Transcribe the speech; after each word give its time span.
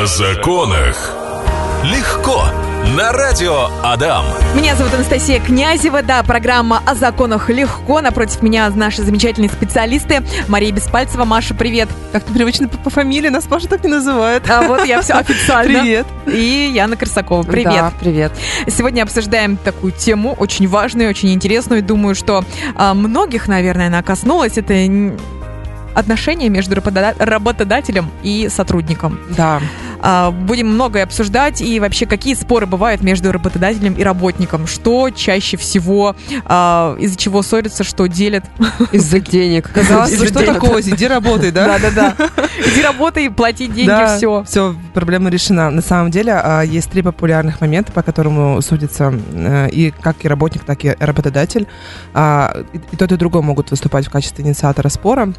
О 0.00 0.06
законах. 0.06 1.12
Легко. 1.84 2.42
На 2.96 3.12
радио 3.12 3.68
Адам. 3.82 4.24
Меня 4.54 4.74
зовут 4.74 4.94
Анастасия 4.94 5.40
Князева, 5.40 6.02
да, 6.02 6.22
программа 6.22 6.80
о 6.86 6.94
законах 6.94 7.50
легко. 7.50 8.00
Напротив 8.00 8.40
меня 8.40 8.70
наши 8.70 9.02
замечательные 9.02 9.50
специалисты. 9.50 10.22
Мария 10.48 10.72
Беспальцева. 10.72 11.26
Маша, 11.26 11.52
привет. 11.52 11.90
Как-то 12.12 12.32
привычно 12.32 12.68
по, 12.68 12.78
по 12.78 12.88
фамилии 12.88 13.28
нас 13.28 13.46
Маша 13.50 13.68
так 13.68 13.84
не 13.84 13.90
называет. 13.90 14.48
А 14.48 14.62
вот 14.62 14.86
я 14.86 15.02
все 15.02 15.12
официально. 15.12 15.82
Привет. 15.82 16.06
И 16.26 16.70
Яна 16.74 16.96
Корсакова. 16.96 17.42
Привет. 17.42 17.70
Да, 17.74 17.92
привет. 18.00 18.32
Сегодня 18.68 19.02
обсуждаем 19.02 19.58
такую 19.58 19.92
тему, 19.92 20.32
очень 20.32 20.66
важную, 20.66 21.10
очень 21.10 21.34
интересную. 21.34 21.82
Думаю, 21.82 22.14
что 22.14 22.42
а, 22.74 22.94
многих, 22.94 23.48
наверное, 23.48 23.88
она 23.88 24.02
коснулась. 24.02 24.56
Это 24.56 24.72
отношения 25.94 26.48
между 26.48 26.74
работода- 26.74 27.14
работодателем 27.18 28.10
и 28.22 28.48
сотрудником. 28.48 29.18
Да. 29.36 29.60
А, 30.02 30.30
Будем 30.30 30.68
многое 30.68 31.04
обсуждать 31.04 31.60
и 31.60 31.78
вообще 31.80 32.06
какие 32.06 32.34
споры 32.34 32.66
бывают 32.66 33.02
между 33.02 33.30
работодателем 33.32 33.94
и 33.94 34.02
работником, 34.02 34.66
что 34.66 35.10
чаще 35.10 35.56
всего 35.56 36.16
а, 36.44 36.96
из-за 36.98 37.16
чего 37.16 37.42
ссорятся, 37.42 37.84
что 37.84 38.06
делят. 38.06 38.44
Из-за 38.92 39.20
денег. 39.20 39.70
Казалось 39.72 40.10
бы, 40.10 40.16
Из-за 40.16 40.26
что 40.26 40.40
денег. 40.40 40.54
такого? 40.54 40.80
Иди 40.80 41.06
работай, 41.06 41.50
да? 41.50 41.78
Да-да-да. 41.78 42.16
Иди 42.66 42.82
работай, 42.82 43.30
плати 43.30 43.66
деньги, 43.66 43.88
Да, 43.88 44.16
все. 44.16 44.44
все, 44.44 44.74
проблема 44.94 45.30
решена. 45.30 45.70
На 45.70 45.82
самом 45.82 46.10
деле 46.10 46.32
а, 46.34 46.62
есть 46.62 46.90
три 46.90 47.02
популярных 47.02 47.60
момента, 47.60 47.92
по 47.92 48.02
которому 48.02 48.60
судится 48.62 49.12
э, 49.32 49.68
и 49.70 49.90
как 49.90 50.24
и 50.24 50.28
работник, 50.28 50.64
так 50.64 50.84
и 50.84 50.96
работодатель. 50.98 51.66
И 52.14 52.96
тот, 52.96 53.12
и 53.12 53.16
другой 53.16 53.42
могут 53.42 53.70
выступать 53.70 54.06
в 54.06 54.10
качестве 54.10 54.44
инициатора 54.44 54.88
спора. 54.88 55.32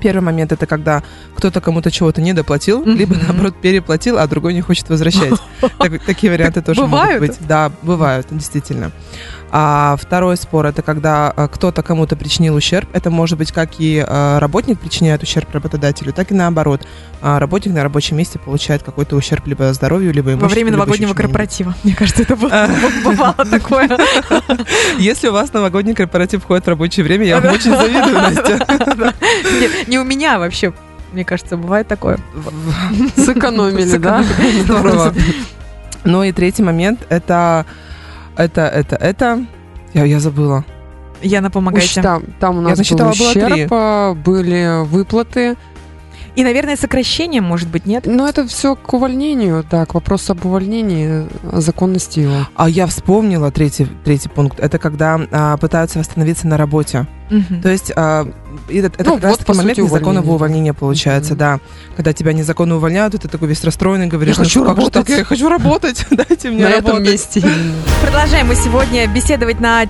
Первый 0.00 0.20
момент 0.20 0.52
это 0.52 0.66
когда 0.66 1.02
кто-то 1.36 1.60
кому-то 1.60 1.90
чего-то 1.90 2.20
не 2.20 2.32
доплатил, 2.32 2.80
Мгм. 2.80 2.96
либо 2.96 3.16
наоборот 3.16 3.54
переплатил, 3.60 4.18
а 4.18 4.26
другой 4.26 4.54
не 4.54 4.60
хочет 4.60 4.88
возвращать. 4.88 5.34
Так- 5.78 6.04
такие 6.04 6.30
варианты 6.32 6.62
тоже 6.62 6.82
бывают? 6.82 7.20
могут 7.22 7.38
быть. 7.38 7.48
Да, 7.48 7.72
бывают, 7.82 8.26
действительно. 8.30 8.92
А 9.58 9.96
второй 9.98 10.36
спор 10.36 10.66
это 10.66 10.82
когда 10.82 11.32
а, 11.34 11.48
кто-то 11.48 11.82
кому-то 11.82 12.14
причинил 12.14 12.56
ущерб. 12.56 12.90
Это 12.92 13.08
может 13.08 13.38
быть 13.38 13.52
как 13.52 13.70
и 13.78 14.04
а, 14.06 14.38
работник 14.38 14.78
причиняет 14.78 15.22
ущерб 15.22 15.48
работодателю, 15.54 16.12
так 16.12 16.30
и 16.30 16.34
наоборот. 16.34 16.86
А, 17.22 17.38
Работник 17.38 17.72
на 17.72 17.82
рабочем 17.82 18.18
месте 18.18 18.38
получает 18.38 18.82
какой-то 18.82 19.16
ущерб 19.16 19.46
либо 19.46 19.72
здоровью, 19.72 20.12
либо 20.12 20.28
имуществу. 20.32 20.48
Во 20.48 20.52
время 20.52 20.72
новогоднего 20.72 21.14
корпоратива. 21.14 21.74
Мне 21.84 21.94
кажется, 21.94 22.24
это 22.24 22.36
бывало 23.04 23.32
такое. 23.50 23.88
Если 24.98 25.28
у 25.28 25.32
вас 25.32 25.50
новогодний 25.54 25.94
корпоратив 25.94 26.42
входит 26.42 26.66
в 26.66 26.68
рабочее 26.68 27.04
время, 27.04 27.24
я 27.24 27.40
вам 27.40 27.54
очень 27.54 27.70
завидую, 27.74 28.12
Настя. 28.14 28.58
Не- 29.86 29.90
Не 29.90 29.98
у 29.98 30.04
меня 30.04 30.38
вообще. 30.38 30.74
Мне 31.12 31.24
кажется, 31.24 31.56
бывает 31.56 31.88
такое. 31.88 32.18
Сэкономили, 33.16 33.96
да? 33.96 34.22
Здорово. 34.64 35.14
Ну 36.04 36.22
и 36.24 36.32
третий 36.32 36.62
момент 36.62 37.06
это 37.08 37.64
это 38.36 38.62
это 38.62 38.96
это 38.96 39.46
я, 39.94 40.04
я 40.04 40.20
забыла. 40.20 40.64
Яна, 41.22 41.50
помогайте. 41.50 42.00
Ущ- 42.00 42.02
Там, 42.02 42.22
там 42.40 42.58
у 42.58 42.60
нас 42.60 42.78
насчитала, 42.78 43.10
был 43.10 43.18
было 43.18 43.32
три. 43.32 43.42
ущерб, 43.42 43.72
а, 43.72 44.14
были 44.14 44.84
выплаты. 44.84 45.56
И, 46.36 46.44
наверное, 46.44 46.76
сокращение, 46.76 47.40
может 47.40 47.68
быть, 47.68 47.86
нет? 47.86 48.04
Но 48.06 48.28
это 48.28 48.46
все 48.46 48.76
к 48.76 48.92
увольнению, 48.92 49.64
да, 49.70 49.86
к 49.86 49.94
вопросу 49.94 50.32
об 50.32 50.44
увольнении, 50.44 51.26
о 51.50 51.60
законности 51.60 52.20
его. 52.20 52.46
А 52.54 52.68
я 52.68 52.86
вспомнила 52.86 53.50
третий 53.50 53.86
третий 54.04 54.28
пункт. 54.28 54.60
Это 54.60 54.78
когда 54.78 55.18
а, 55.32 55.56
пытаются 55.56 55.98
восстановиться 55.98 56.46
на 56.46 56.58
работе. 56.58 57.06
Мгм. 57.30 57.62
То 57.62 57.70
есть 57.70 57.90
а, 57.96 58.28
это, 58.68 58.86
это 58.98 59.04
Ну, 59.04 59.14
как 59.14 59.22
раз 59.22 59.30
вот, 59.32 59.38
таки 59.40 59.46
по 59.52 59.54
момент 59.56 59.76
сути, 59.78 59.86
незаконного 59.86 60.24
увольнение. 60.24 60.34
увольнения 60.34 60.74
получается, 60.74 61.32
Мгм. 61.32 61.38
да. 61.38 61.60
Когда 61.96 62.12
тебя 62.12 62.32
незаконно 62.34 62.76
увольняют, 62.76 63.14
ты 63.20 63.28
такой 63.28 63.48
весь 63.48 63.64
расстроенный, 63.64 64.06
говоришь, 64.06 64.36
Я 64.36 64.44
хочу 64.44 64.60
«Ну, 64.60 64.66
как 64.66 64.76
же 64.76 64.80
работать». 64.82 65.06
так? 65.06 65.18
Я 65.18 65.24
хочу 65.24 65.48
работать, 65.48 66.06
дайте 66.10 66.50
мне 66.50 66.64
На 66.64 66.68
этом 66.68 66.86
работать. 66.96 67.12
месте 67.12 67.40
именно. 67.40 67.74
Продолжаем 68.02 68.46
мы 68.48 68.54
сегодня 68.56 69.06
беседовать 69.08 69.58
на 69.60 69.86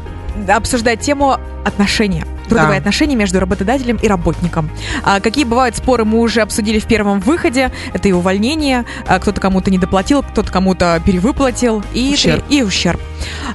обсуждать 0.48 1.00
тему 1.00 1.38
отношения. 1.64 2.24
Трудовые 2.48 2.74
Да. 2.74 2.78
отношения 2.78 3.16
между 3.16 3.40
работодателем 3.40 3.96
и 3.96 4.06
работником. 4.06 4.70
А 5.02 5.18
какие 5.18 5.44
бывают 5.44 5.76
споры, 5.76 6.04
мы 6.04 6.20
уже 6.20 6.42
обсудили 6.42 6.78
в 6.78 6.86
первом 6.86 7.18
выходе. 7.18 7.72
Это 7.92 8.08
и 8.08 8.12
увольнение, 8.12 8.84
а, 9.08 9.18
кто-то 9.18 9.40
кому-то 9.40 9.70
не 9.72 9.78
доплатил, 9.78 10.22
кто-то 10.22 10.52
кому-то 10.52 11.02
перевыплатил 11.04 11.82
и 11.92 12.12
Ущерб. 12.14 12.44
и 12.48 12.62
ущерб. 12.62 13.00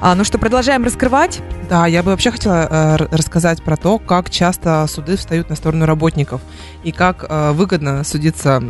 А, 0.02 0.14
ну 0.16 0.26
что, 0.26 0.38
продолжаем 0.38 0.84
раскрывать. 0.84 1.40
Да, 1.70 1.88
я 1.88 2.04
бы 2.04 2.12
вообще 2.12 2.32
хотела 2.32 2.68
э, 2.70 2.98
рассказать 3.16 3.64
про 3.64 3.78
то, 3.78 3.98
как 3.98 4.30
часто 4.30 4.86
суды 4.90 5.16
встают 5.16 5.50
на 5.50 5.56
сторону 5.56 5.86
работников 5.86 6.42
и 6.84 6.92
как 6.92 7.26
э, 7.30 7.52
выгодно 7.54 8.04
судиться 8.04 8.62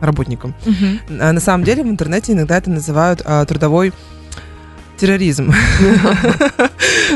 работникам. 0.00 0.54
А 1.20 1.32
На 1.32 1.40
самом 1.40 1.64
деле 1.64 1.82
в 1.84 1.86
интернете 1.88 2.32
иногда 2.32 2.56
это 2.56 2.70
называют 2.70 3.20
а, 3.24 3.44
трудовой 3.44 3.92
терроризм. 5.00 5.52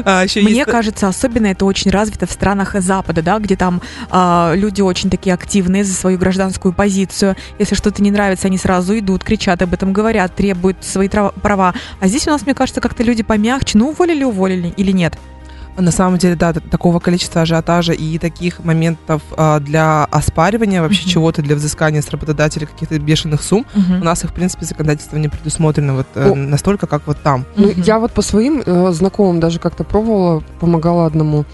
А, 0.05 0.25
Мне 0.37 0.65
кажется, 0.65 1.07
особенно 1.07 1.47
это 1.47 1.65
очень 1.65 1.91
развито 1.91 2.27
в 2.27 2.33
странах 2.33 2.75
Запада, 2.81 3.23
да, 3.23 3.39
где 3.39 3.55
там 3.55 3.81
а, 4.11 4.53
люди 4.57 4.81
очень 4.81 5.09
такие 5.09 5.33
активные 5.33 5.85
за 5.85 5.95
свою 5.95 6.19
гражданскую 6.19 6.75
позицию. 6.75 7.37
Если 7.61 7.77
что-то 7.77 8.03
не 8.03 8.11
нравится, 8.11 8.49
они 8.49 8.59
сразу 8.59 8.99
идут, 8.99 9.23
кричат 9.23 9.63
об 9.63 9.73
этом, 9.73 9.93
говорят, 9.93 10.35
требуют 10.35 10.79
свои 10.81 11.09
права. 11.09 11.75
А 12.01 12.09
здесь 12.09 12.27
у 12.27 12.31
нас, 12.31 12.45
мне 12.45 12.55
кажется, 12.55 12.81
как-то 12.81 13.05
люди 13.05 13.23
помягче. 13.23 13.79
Ну, 13.79 13.91
уволили, 13.91 14.25
уволили 14.25 14.75
или 14.77 14.91
нет? 14.91 15.17
На 15.77 15.91
самом 15.91 16.19
деле, 16.19 16.37
да, 16.37 16.53
такого 16.53 17.01
количества 17.01 17.43
ажиотажа 17.43 17.93
и 17.93 18.19
таких 18.19 18.65
моментов 18.65 19.23
а, 19.37 19.59
для 19.61 20.05
оспаривания 20.05 20.81
вообще 20.83 21.03
Мгм. 21.03 21.11
чего-то, 21.11 21.43
для 21.43 21.57
взыскания 21.57 22.01
с 22.01 22.09
работодателя 22.11 22.67
каких-то 22.67 22.99
бешеных 22.99 23.43
сумм, 23.43 23.67
у 24.01 24.05
нас 24.05 24.23
их, 24.25 24.31
в 24.31 24.35
принципе, 24.35 24.65
законодательство 24.67 25.17
не 25.17 25.29
предусмотрено 25.29 25.95
вот 25.95 26.07
э, 26.15 26.31
О. 26.31 26.35
настолько, 26.35 26.87
как 26.87 27.07
вот 27.07 27.19
там. 27.23 27.45
Ну, 27.57 27.69
Мгм. 27.69 27.83
я 27.83 27.99
вот 27.99 28.13
по 28.13 28.23
своим 28.23 28.63
э, 28.65 28.93
знакомым 28.93 29.41
даже 29.41 29.59
как-то 29.59 29.85
пробовала, 29.85 30.43
помогала 30.61 31.07
одному 31.07 31.45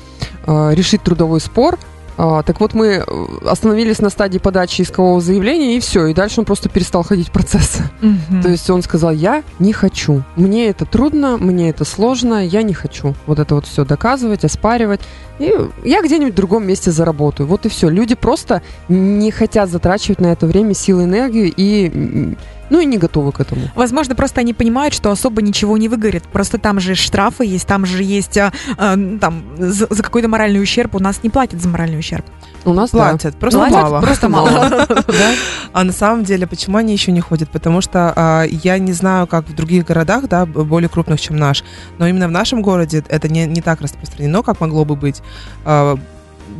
э, 0.46 0.74
решить 0.74 1.02
трудовой 1.02 1.40
спор. 1.40 1.78
А, 2.22 2.42
так 2.42 2.60
вот, 2.60 2.74
мы 2.74 2.86
э, 2.86 3.02
остановились 3.46 3.98
на 4.00 4.10
стадии 4.10 4.36
подачи 4.36 4.82
искового 4.82 5.22
заявления, 5.22 5.78
и 5.78 5.80
все. 5.80 6.04
И 6.04 6.12
дальше 6.12 6.40
он 6.40 6.44
просто 6.44 6.68
перестал 6.68 7.02
ходить 7.02 7.28
в 7.28 7.32
процесс. 7.32 7.78
Мгм. 8.02 8.42
То 8.42 8.50
есть 8.50 8.68
он 8.68 8.82
сказал, 8.82 9.10
я 9.10 9.42
не 9.58 9.72
хочу. 9.72 10.22
Мне 10.36 10.68
это 10.68 10.84
трудно, 10.84 11.38
мне 11.38 11.70
это 11.70 11.86
сложно, 11.86 12.46
я 12.46 12.62
не 12.62 12.74
хочу. 12.74 13.14
Вот 13.26 13.38
это 13.38 13.54
вот 13.54 13.66
все 13.66 13.86
доказывать, 13.86 14.44
оспаривать. 14.44 15.00
И 15.38 15.50
я 15.82 16.02
где-нибудь 16.02 16.34
в 16.34 16.36
другом 16.36 16.66
месте 16.66 16.90
заработаю. 16.90 17.46
Вот 17.46 17.64
и 17.64 17.70
все. 17.70 17.88
Люди 17.88 18.14
просто 18.14 18.60
не 18.88 19.30
хотят 19.30 19.70
затрачивать 19.70 20.20
на 20.20 20.26
это 20.26 20.46
время, 20.46 20.74
силы, 20.74 21.04
энергию 21.04 21.50
и, 21.56 22.36
ну, 22.70 22.80
и 22.80 22.86
не 22.86 22.98
готовы 22.98 23.32
к 23.32 23.40
этому. 23.40 23.62
Возможно, 23.74 24.14
просто 24.14 24.40
они 24.40 24.54
понимают, 24.54 24.94
что 24.94 25.10
особо 25.10 25.42
ничего 25.42 25.76
не 25.76 25.88
выгорит. 25.88 26.22
Просто 26.22 26.58
там 26.58 26.78
же 26.78 26.94
штрафы 26.94 27.44
есть, 27.44 27.66
там 27.66 27.84
же 27.84 28.02
есть 28.04 28.38
а, 28.38 28.52
а, 28.78 28.96
там 29.20 29.42
за, 29.58 29.88
за 29.90 30.02
какой-то 30.02 30.28
моральный 30.28 30.62
ущерб. 30.62 30.94
У 30.94 31.00
нас 31.00 31.22
не 31.24 31.30
платят 31.30 31.60
за 31.60 31.68
моральный 31.68 31.98
ущерб. 31.98 32.24
У 32.64 32.72
нас, 32.72 32.90
да. 32.90 33.10
Платят, 33.10 33.36
просто 33.36 33.58
Платят 33.58 33.82
мало. 33.82 34.00
Просто 34.00 34.28
мало. 34.30 34.50
Да? 34.88 35.34
А 35.72 35.84
на 35.84 35.92
самом 35.92 36.24
деле, 36.24 36.46
почему 36.46 36.76
они 36.76 36.92
еще 36.92 37.10
не 37.10 37.20
ходят? 37.20 37.50
Потому 37.50 37.80
что 37.80 38.12
а, 38.14 38.44
я 38.44 38.78
не 38.78 38.92
знаю, 38.92 39.26
как 39.26 39.48
в 39.48 39.54
других 39.54 39.84
городах, 39.84 40.28
да, 40.28 40.46
более 40.46 40.88
крупных, 40.88 41.20
чем 41.20 41.36
наш, 41.36 41.64
но 41.98 42.06
именно 42.06 42.28
в 42.28 42.32
нашем 42.32 42.62
городе 42.62 43.02
это 43.08 43.28
не, 43.28 43.46
не 43.46 43.62
так 43.62 43.80
распространено, 43.80 44.42
как 44.42 44.60
могло 44.60 44.84
бы 44.84 44.94
быть. 44.94 45.22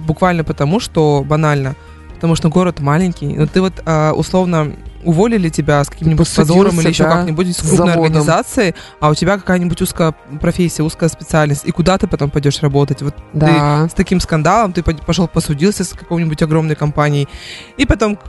Буквально 0.07 0.45
потому, 0.45 0.81
что 0.81 1.25
банально. 1.27 1.77
Потому 2.15 2.35
что 2.35 2.49
город 2.49 2.81
маленький. 2.81 3.29
Но 3.29 3.47
ты 3.47 3.61
вот 3.61 3.83
условно 4.15 4.73
уволили 5.05 5.49
тебя 5.49 5.83
с 5.83 5.89
каким-нибудь 5.89 6.29
позором 6.35 6.79
или 6.81 6.89
еще 6.89 7.05
да, 7.05 7.17
как-нибудь 7.17 7.57
с 7.57 7.61
крупной 7.61 7.77
заводом. 7.77 8.03
организацией, 8.05 8.75
а 9.01 9.09
у 9.11 9.15
тебя 9.15 9.37
какая-нибудь 9.39 9.81
узкая 9.83 10.15
профессия, 10.41 10.83
узкая 10.83 11.09
специальность. 11.09 11.63
И 11.65 11.71
куда 11.71 11.97
ты 11.99 12.07
потом 12.07 12.31
пойдешь 12.31 12.61
работать? 12.61 13.03
Вот 13.03 13.15
Да. 13.33 13.89
с 13.89 13.95
таким 13.95 14.21
скандалом, 14.21 14.73
ты 14.73 14.83
пошел 14.83 15.27
посудился 15.29 15.85
с 15.85 15.89
какой-нибудь 15.91 16.43
огромной 16.43 16.75
компанией, 16.77 17.29
и 17.77 17.87
потом 17.87 18.17
к, 18.17 18.21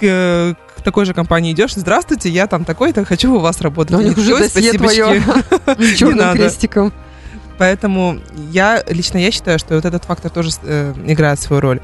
к- 0.00 0.56
к 0.76 0.82
такой 0.82 1.04
же 1.06 1.14
компании 1.14 1.52
идешь, 1.52 1.74
здравствуйте, 1.74 2.28
я 2.28 2.46
там 2.46 2.64
такой-то, 2.64 3.04
хочу 3.04 3.34
у 3.34 3.38
вас 3.38 3.60
работать. 3.60 3.90
Но 3.92 3.98
у 3.98 4.00
Они 4.00 4.10
них 4.10 4.18
уже 4.18 4.36
такие, 4.48 4.72
«Ой, 4.72 4.78
досье 4.78 5.02
твое 5.02 5.22
спасибочки». 5.22 5.82
с 5.94 5.98
черным 5.98 6.32
крестиком. 6.36 6.92
Поэтому 7.58 8.18
я, 8.50 8.82
лично 8.88 9.16
я 9.18 9.30
считаю, 9.30 9.58
что 9.58 9.74
вот 9.76 9.84
этот 9.86 10.04
фактор 10.04 10.30
тоже 10.30 10.50
э, 10.62 10.92
играет 11.06 11.40
свою 11.40 11.60
роль. 11.62 11.80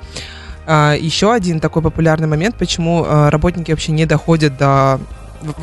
А, 0.67 0.95
еще 0.95 1.33
один 1.33 1.61
такой 1.61 1.83
популярный 1.83 2.29
момент, 2.29 2.57
почему 2.57 3.05
э, 3.05 3.29
работники 3.31 3.71
вообще 3.71 3.93
не 3.93 4.07
доходят 4.07 4.57
до 4.57 5.01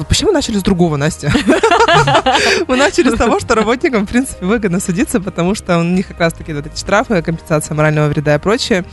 Почему 0.08 0.32
начали 0.32 0.58
с 0.58 0.64
другого, 0.64 0.98
Настя? 0.98 1.32
Мы 2.68 2.76
начали 2.76 3.10
с 3.10 3.18
того, 3.18 3.40
что 3.40 3.56
работникам, 3.56 4.06
в 4.06 4.10
принципе, 4.10 4.46
выгодно 4.46 4.80
судиться, 4.80 5.22
потому 5.22 5.56
что 5.56 5.80
у 5.80 5.84
них 5.84 6.08
как 6.08 6.20
раз-таки 6.20 6.54
вот 6.54 6.66
эти 6.66 6.78
штрафы, 6.78 7.22
компенсация 7.22 7.76
морального 7.76 8.08
вреда 8.08 8.36
и 8.36 8.40
прочее. 8.40 8.86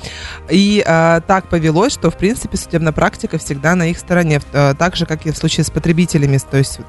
И 0.51 0.83
а, 0.87 1.21
так 1.21 1.49
повелось, 1.49 1.93
что, 1.93 2.11
в 2.11 2.17
принципе, 2.17 2.57
судебная 2.57 2.93
практика 2.93 3.39
всегда 3.39 3.75
на 3.75 3.91
их 3.91 3.99
стороне, 3.99 4.41
а, 4.53 4.75
так 4.75 4.97
же, 4.97 5.07
как 5.07 5.27
и 5.27 5.31
в 5.31 5.37
случае 5.37 5.65
с 5.65 5.71
потребителями, 5.71 6.39
то 6.39 6.57
есть 6.57 6.81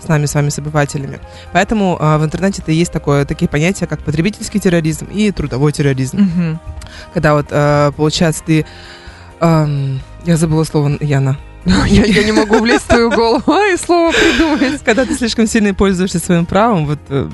с 0.00 0.08
нами, 0.08 0.26
с 0.26 0.34
вами, 0.34 0.48
с 0.48 0.58
обывателями. 0.58 1.20
Поэтому 1.52 1.96
а, 2.00 2.18
в 2.18 2.24
интернете-то 2.24 2.72
есть 2.72 2.92
такое, 2.92 3.24
такие 3.24 3.48
понятия, 3.48 3.86
как 3.86 4.00
потребительский 4.00 4.60
терроризм 4.60 5.06
и 5.06 5.30
трудовой 5.30 5.72
терроризм. 5.72 6.58
Когда 7.12 7.34
вот, 7.34 7.48
получается, 7.96 8.42
ты... 8.44 8.66
я 9.40 10.36
забыла 10.36 10.64
слово, 10.64 10.96
Яна. 11.00 11.36
Я, 11.66 12.04
я 12.04 12.24
не 12.24 12.32
могу 12.32 12.58
влезть 12.58 12.84
в 12.84 12.88
твою 12.88 13.10
голову 13.10 13.52
и 13.72 13.76
слово 13.76 14.12
придумать. 14.12 14.82
Когда 14.84 15.04
ты 15.04 15.14
слишком 15.14 15.46
сильно 15.46 15.72
пользуешься 15.74 16.18
своим 16.18 16.44
правом, 16.46 16.86
вот, 16.86 16.98
э, 17.08 17.28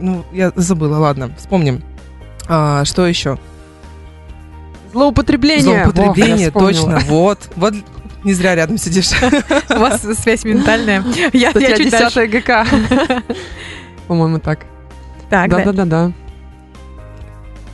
ну, 0.00 0.24
я 0.32 0.52
забыла, 0.56 0.98
ладно, 0.98 1.30
вспомним. 1.36 1.82
А, 2.48 2.84
что 2.84 3.06
еще? 3.06 3.38
Злоупотребление. 4.92 5.84
Злоупотребление, 5.84 6.48
вспомнила. 6.48 6.72
точно, 6.72 7.00
вот, 7.08 7.38
вот 7.56 7.74
не 8.24 8.32
зря 8.32 8.54
рядом 8.54 8.78
сидишь. 8.78 9.10
У 9.70 9.78
вас 9.78 10.02
связь 10.20 10.44
ментальная. 10.44 11.04
Я, 11.32 11.52
я 11.54 11.76
чуть 11.76 11.90
10 11.90 11.90
дальше. 11.90 12.26
ГК. 12.26 12.66
По-моему, 14.08 14.38
так. 14.38 14.60
Так, 15.30 15.50
да. 15.50 15.58
Да-да-да-да. 15.58 16.12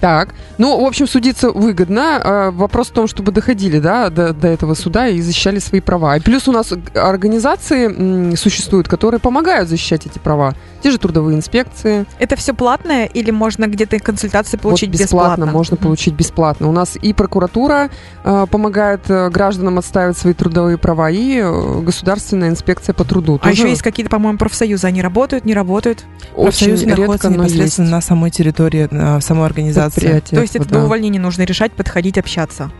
Так, 0.00 0.34
ну, 0.58 0.82
в 0.82 0.86
общем, 0.86 1.06
судиться 1.06 1.50
выгодно. 1.50 2.20
А, 2.22 2.50
Вопрос 2.50 2.88
в 2.88 2.92
том, 2.92 3.06
чтобы 3.06 3.32
доходили, 3.32 3.78
да, 3.78 4.10
до, 4.10 4.32
до 4.32 4.48
этого 4.48 4.74
суда 4.74 5.08
и 5.08 5.20
защищали 5.20 5.58
свои 5.58 5.80
права. 5.80 6.16
И 6.16 6.20
плюс 6.20 6.48
у 6.48 6.52
нас 6.52 6.72
организации 6.94 8.34
существуют, 8.34 8.88
которые 8.88 9.20
помогают 9.20 9.68
защищать 9.68 10.06
эти 10.06 10.18
права. 10.18 10.54
Те 10.82 10.90
же 10.90 10.98
трудовые 10.98 11.36
инспекции. 11.36 12.06
Это 12.18 12.36
все 12.36 12.54
платное 12.54 13.04
или 13.04 13.30
можно 13.30 13.66
где-то 13.66 13.98
консультации 13.98 14.56
получить 14.56 14.90
вот 14.90 15.00
бесплатно, 15.00 15.44
бесплатно? 15.44 15.52
можно 15.52 15.76
получить 15.76 16.14
бесплатно. 16.14 16.68
У 16.68 16.72
нас 16.72 16.96
и 17.00 17.12
прокуратура 17.12 17.90
э, 18.24 18.46
помогает 18.50 19.02
э, 19.08 19.28
гражданам 19.28 19.78
отстаивать 19.78 20.16
свои 20.16 20.32
трудовые 20.32 20.78
права, 20.78 21.10
и 21.10 21.38
э, 21.38 21.80
государственная 21.82 22.48
инспекция 22.48 22.94
по 22.94 23.04
труду. 23.04 23.38
А 23.42 23.48
Тоже 23.48 23.62
еще 23.62 23.68
есть 23.70 23.82
какие-то, 23.82 24.10
по-моему, 24.10 24.38
профсоюзы. 24.38 24.86
Они 24.86 25.02
работают, 25.02 25.44
не 25.44 25.54
работают? 25.54 26.04
очень 26.34 26.68
Профсоюз 26.68 26.82
находится 26.82 27.12
редко, 27.12 27.28
но 27.28 27.44
непосредственно 27.44 27.84
есть 27.84 27.92
на 27.92 28.00
самой 28.00 28.30
территории, 28.30 28.88
на 28.90 29.20
самой 29.20 29.46
организации. 29.46 29.89
Предприятия, 29.90 30.36
То 30.36 30.42
есть 30.42 30.56
это 30.56 30.68
да. 30.68 30.78
до 30.78 30.84
увольнения 30.84 31.20
нужно 31.20 31.42
решать, 31.42 31.72
подходить, 31.72 32.18
общаться. 32.18 32.70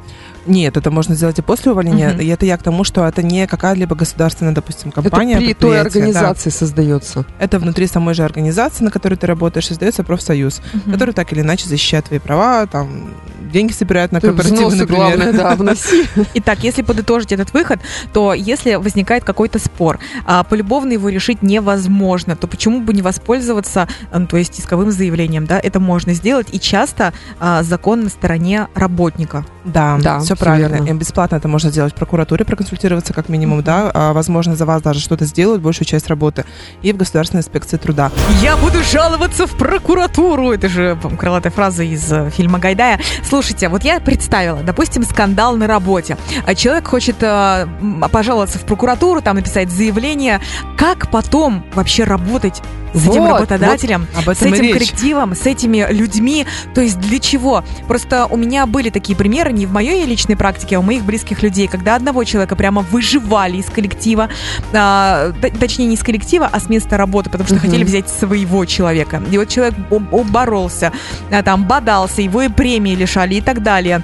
Нет, 0.46 0.76
это 0.76 0.90
можно 0.90 1.14
сделать 1.14 1.38
и 1.38 1.42
после 1.42 1.72
увольнения. 1.72 2.10
Мгм. 2.10 2.20
И 2.20 2.26
это 2.26 2.46
я 2.46 2.56
к 2.56 2.62
тому, 2.62 2.84
что 2.84 3.04
это 3.06 3.22
не 3.22 3.46
какая-либо 3.46 3.94
государственная, 3.94 4.52
допустим, 4.54 4.90
Это 4.90 5.02
компания. 5.02 5.36
при 5.36 5.52
той 5.54 5.72
предприятие, 5.76 5.82
да. 5.82 5.88
организации 6.20 6.50
создается. 6.50 7.24
Это 7.38 7.58
внутри 7.58 7.86
самой 7.86 8.14
же 8.14 8.24
организации, 8.24 8.84
на 8.84 8.90
которой 8.90 9.14
ты 9.16 9.26
работаешь, 9.26 9.66
создается 9.68 10.02
профсоюз, 10.04 10.60
Мгм. 10.72 10.92
который 10.92 11.14
так 11.14 11.32
или 11.32 11.40
иначе 11.42 11.68
защищает 11.68 12.06
твои 12.06 12.18
права, 12.18 12.66
там 12.66 13.10
деньги 13.52 13.72
собирает 13.72 14.12
на 14.12 14.20
Ты 14.20 14.28
корпоративы, 14.28 14.58
взносы, 14.68 14.76
например. 14.78 15.16
главное, 15.16 15.32
да, 15.32 15.54
вноси. 15.56 16.06
Итак, 16.34 16.60
если 16.62 16.82
подытожить 16.82 17.32
этот 17.32 17.52
выход, 17.52 17.80
то 18.12 18.32
если 18.32 18.76
возникает 18.76 19.24
какой-то 19.24 19.58
спор, 19.58 19.98
а 20.24 20.44
полюбовно 20.44 20.92
его 20.92 21.08
решить 21.08 21.42
невозможно, 21.42 22.36
то 22.36 22.46
почему 22.46 22.80
бы 22.80 22.92
не 22.92 23.02
воспользоваться, 23.02 23.88
м, 24.12 24.26
то 24.26 24.36
есть 24.36 24.60
исковым 24.60 24.90
заявлением, 24.92 25.46
да, 25.46 25.58
это 25.60 25.80
можно 25.80 26.14
сделать, 26.14 26.46
и 26.52 26.60
часто 26.60 27.12
а, 27.40 27.62
закон 27.64 28.02
на 28.04 28.08
стороне 28.08 28.68
работника. 28.74 29.44
Да, 29.64 29.98
Да, 30.00 30.20
все 30.20 30.36
правильно. 30.36 30.74
верно. 30.76 30.88
И 30.88 30.92
бесплатно 30.94 31.36
это 31.36 31.46
можно 31.48 31.70
сделать 31.70 31.92
в 31.92 31.96
прокуратуре, 31.96 32.44
проконсультироваться 32.44 33.12
как 33.12 33.28
минимум, 33.28 33.62
да. 33.62 33.90
А, 33.92 34.12
возможно, 34.12 34.56
за 34.56 34.64
вас 34.64 34.80
даже 34.82 35.00
что-то 35.00 35.24
сделают, 35.26 35.60
большую 35.62 35.86
часть 35.86 36.08
работы. 36.08 36.44
И 36.82 36.92
в 36.92 36.96
государственной 36.96 37.40
инспекции 37.40 37.76
труда. 37.76 38.10
Я 38.40 38.56
буду 38.56 38.82
жаловаться 38.82 39.46
в 39.46 39.52
прокуратуру. 39.56 40.52
Это 40.52 40.68
же 40.68 40.98
крылатая 41.18 41.52
фраза 41.52 41.82
из 41.82 42.10
э, 42.12 42.30
фильма 42.30 42.58
Гайдая. 42.58 43.00
Слушайте, 43.28 43.68
вот 43.68 43.84
я 43.84 44.00
представила, 44.00 44.60
допустим, 44.62 45.02
скандал 45.04 45.56
на 45.56 45.66
работе. 45.66 46.16
А 46.46 46.54
Человек 46.54 46.88
хочет 46.88 47.16
э, 47.20 47.66
пожаловаться 48.10 48.58
в 48.58 48.62
прокуратуру, 48.62 49.20
там 49.20 49.36
написать 49.36 49.70
заявление. 49.70 50.40
Как 50.78 51.10
потом 51.10 51.64
вообще 51.74 52.04
работать 52.04 52.62
с 52.92 53.06
этим 53.06 53.22
Вот, 53.22 53.32
работодателем? 53.40 54.06
Об 54.16 54.34
с 54.34 54.42
этим 54.42 54.54
речь. 54.62 54.72
коллективом, 54.72 55.34
с 55.36 55.46
этими 55.46 55.86
людьми. 55.90 56.44
То 56.74 56.80
есть 56.80 56.98
для 56.98 57.20
чего? 57.20 57.62
Просто 57.86 58.26
у 58.26 58.36
меня 58.36 58.66
были 58.66 58.90
такие 58.90 59.16
примеры 59.16 59.49
не 59.52 59.66
в 59.66 59.72
моей 59.72 60.04
личной 60.06 60.36
практике, 60.36 60.76
а 60.76 60.80
у 60.80 60.82
моих 60.82 61.04
близких 61.04 61.42
людей, 61.42 61.68
когда 61.68 61.96
одного 61.96 62.24
человека 62.24 62.56
прямо 62.56 62.82
выживали 62.82 63.56
из 63.58 63.66
коллектива, 63.66 64.28
а, 64.72 65.32
точнее 65.58 65.86
не 65.86 65.94
из 65.94 66.02
коллектива, 66.02 66.48
а 66.50 66.60
с 66.60 66.68
места 66.68 66.96
работы, 66.96 67.30
потому 67.30 67.46
что 67.46 67.56
Мгм. 67.56 67.66
хотели 67.66 67.84
взять 67.84 68.08
своего 68.08 68.64
человека. 68.64 69.22
И 69.30 69.38
вот 69.38 69.48
человек 69.48 69.74
бо- 69.90 69.98
бо- 69.98 70.24
боролся, 70.24 70.92
а, 71.30 71.42
там 71.42 71.64
бодался, 71.64 72.22
его 72.22 72.42
и 72.42 72.48
премии 72.48 72.94
лишали 72.94 73.34
и 73.36 73.40
так 73.40 73.62
далее. 73.62 74.02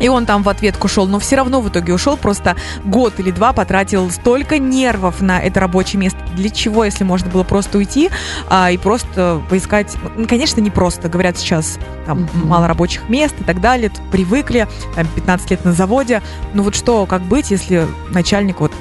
И 0.00 0.08
он 0.08 0.26
там 0.26 0.42
в 0.42 0.48
ответку 0.48 0.88
шел, 0.88 1.06
но 1.06 1.18
все 1.18 1.36
равно 1.36 1.60
в 1.60 1.68
итоге 1.68 1.92
ушел, 1.92 2.16
просто 2.16 2.56
год 2.84 3.14
или 3.18 3.30
два 3.30 3.52
потратил 3.52 4.10
столько 4.10 4.58
нервов 4.58 5.20
на 5.20 5.40
это 5.40 5.60
рабочее 5.60 6.00
место. 6.00 6.18
Для 6.34 6.50
чего, 6.50 6.84
если 6.84 7.04
можно 7.04 7.28
было 7.30 7.42
просто 7.42 7.78
уйти 7.78 8.10
а, 8.48 8.70
и 8.70 8.76
просто 8.76 9.42
поискать... 9.48 9.96
Конечно, 10.28 10.60
не 10.60 10.70
просто, 10.70 11.08
говорят 11.08 11.38
сейчас, 11.38 11.78
там 12.06 12.28
мало 12.32 12.66
рабочих 12.68 13.08
мест 13.08 13.34
и 13.40 13.44
так 13.44 13.60
далее, 13.60 13.90
тут 13.90 14.02
привыкли, 14.10 14.68
там 14.94 15.06
15 15.06 15.50
лет 15.50 15.64
на 15.64 15.72
заводе. 15.72 16.22
Ну 16.54 16.62
вот 16.62 16.74
что, 16.74 17.06
как 17.06 17.22
быть, 17.22 17.50
если 17.50 17.86
начальник 18.10 18.60
вот, 18.60 18.72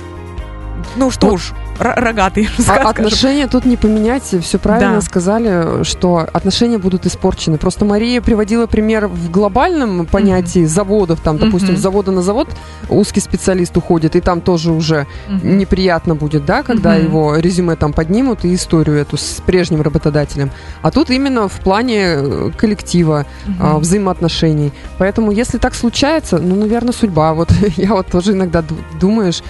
ну 0.96 1.12
что 1.12 1.28
Вот. 1.28 1.36
уж, 1.36 1.54
рогатый, 1.80 2.50
А 2.68 2.90
отношения 2.90 3.48
тут 3.48 3.66
не 3.66 3.78
поменять. 3.78 4.24
Все 4.42 4.58
правильно 4.58 4.96
Да. 4.96 5.02
сказали, 5.02 5.84
что 5.84 6.28
отношения 6.34 6.78
будут 6.78 7.06
испорчены. 7.06 7.58
Просто 7.58 7.86
Мария 7.86 8.22
приводила 8.22 8.66
пример 8.68 9.08
в 9.08 9.30
глобальном 9.32 10.06
понятии 10.06 10.66
заводов. 10.66 11.20
Там, 11.22 11.38
допустим, 11.38 11.78
с 11.78 11.80
завода 11.80 12.12
на 12.12 12.22
завод 12.22 12.48
узкий 12.90 13.20
специалист 13.20 13.76
уходит, 13.78 14.16
и 14.16 14.22
там 14.22 14.42
тоже 14.42 14.72
уже 14.72 15.08
Мгм. 15.28 15.58
неприятно 15.58 16.16
будет, 16.16 16.46
да, 16.46 16.64
когда 16.64 16.96
Мгм. 16.96 17.04
его 17.04 17.36
резюме 17.38 17.76
там 17.76 17.94
поднимут 17.94 18.46
и 18.46 18.54
историю 18.56 18.98
эту 18.98 19.18
с 19.18 19.42
прежним 19.46 19.82
работодателем. 19.82 20.52
А 20.82 20.92
тут 20.92 21.10
именно 21.10 21.48
в 21.48 21.60
плане 21.60 22.04
э, 22.18 22.52
коллектива, 22.58 23.26
Мгм. 23.46 23.80
взаимоотношений. 23.80 24.72
Поэтому, 24.98 25.32
если 25.32 25.58
так 25.58 25.76
случается, 25.76 26.38
ну, 26.38 26.56
наверное, 26.56 26.94
судьба. 26.94 27.34
Вот 27.34 27.50
я 27.78 27.94
вот 27.94 28.08
тоже 28.08 28.32
иногда 28.34 28.62
ду- 28.62 28.76
думаешь, 29.00 29.42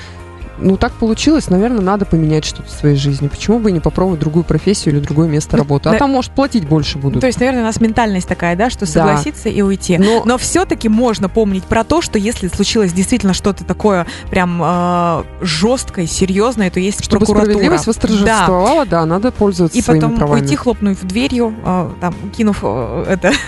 ну, 0.60 0.78
так 0.78 0.94
получилось, 0.94 1.50
наверное, 1.50 1.82
надо 1.82 2.06
поменять 2.06 2.46
что-то 2.46 2.68
в 2.70 2.72
своей 2.72 2.96
жизни. 2.96 3.28
Почему 3.28 3.60
бы 3.60 3.72
не 3.72 3.80
попробовать 3.80 4.20
другую 4.20 4.44
профессию 4.44 4.94
или 4.96 5.02
другое 5.02 5.28
место 5.28 5.56
Ну, 5.58 5.64
работы? 5.64 5.90
А 5.90 5.94
на- 5.94 5.98
там, 6.00 6.12
может, 6.12 6.32
платить 6.32 6.68
больше 6.68 6.98
будут. 6.98 7.22
То 7.22 7.28
есть, 7.28 7.40
наверное, 7.40 7.62
у 7.62 7.66
нас 7.66 7.80
ментальность 7.80 8.28
такая, 8.28 8.56
да, 8.56 8.70
что 8.70 8.82
Да. 8.86 8.92
согласиться 8.92 9.50
и 9.50 9.62
уйти. 9.62 9.98
Но, 9.98 10.24
Но 10.26 10.38
все-таки 10.38 10.90
можно 10.90 11.30
помнить 11.30 11.64
про 11.64 11.84
то, 11.84 12.02
что 12.02 12.18
если 12.20 12.48
случилось 12.48 12.94
действительно 12.94 13.34
что-то 13.34 13.64
такое 13.64 14.06
прям 14.30 14.62
э, 14.64 15.24
жесткое, 15.42 16.08
серьезное, 16.08 16.70
то 16.70 16.80
есть 16.80 17.04
чтобы 17.04 17.26
прокуратура. 17.26 17.54
справедливость 17.54 17.86
Да. 17.86 17.90
восторжествовала, 17.92 18.86
да, 18.86 19.06
надо 19.06 19.32
пользоваться 19.32 19.78
И 19.78 19.82
своими 19.82 20.02
потом 20.02 20.18
правами. 20.18 20.42
уйти, 20.42 20.56
хлопнув 20.56 21.02
дверью, 21.04 21.54
э, 21.66 21.90
там, 22.02 22.14
кинув 22.36 22.60
э, 22.64 23.06
это 23.10 23.32